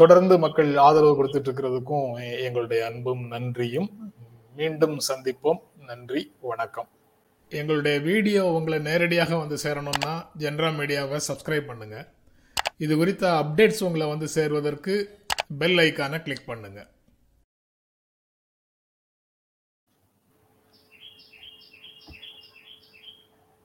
[0.00, 2.08] தொடர்ந்து மக்கள் ஆதரவு கொடுத்துட்டு இருக்கிறதுக்கும்
[2.46, 3.88] எங்களுடைய அன்பும் நன்றியும்.
[4.56, 5.60] மீண்டும் சந்திப்போம்.
[5.90, 6.88] நன்றி வணக்கம்.
[7.52, 11.98] எங்களுடைய வீடியோ உங்களை நேரடியாக வந்து சேரணும்னா ஜென்ரா மீடியாவை சப்ஸ்கிரைப் பண்ணுங்க.
[12.84, 14.94] இது குறித்த அப்டேட்ஸ் உங்களை வந்து சேர்வதற்கு
[15.60, 16.80] பெல் ஐக்கானை கிளிக் பண்ணுங்க.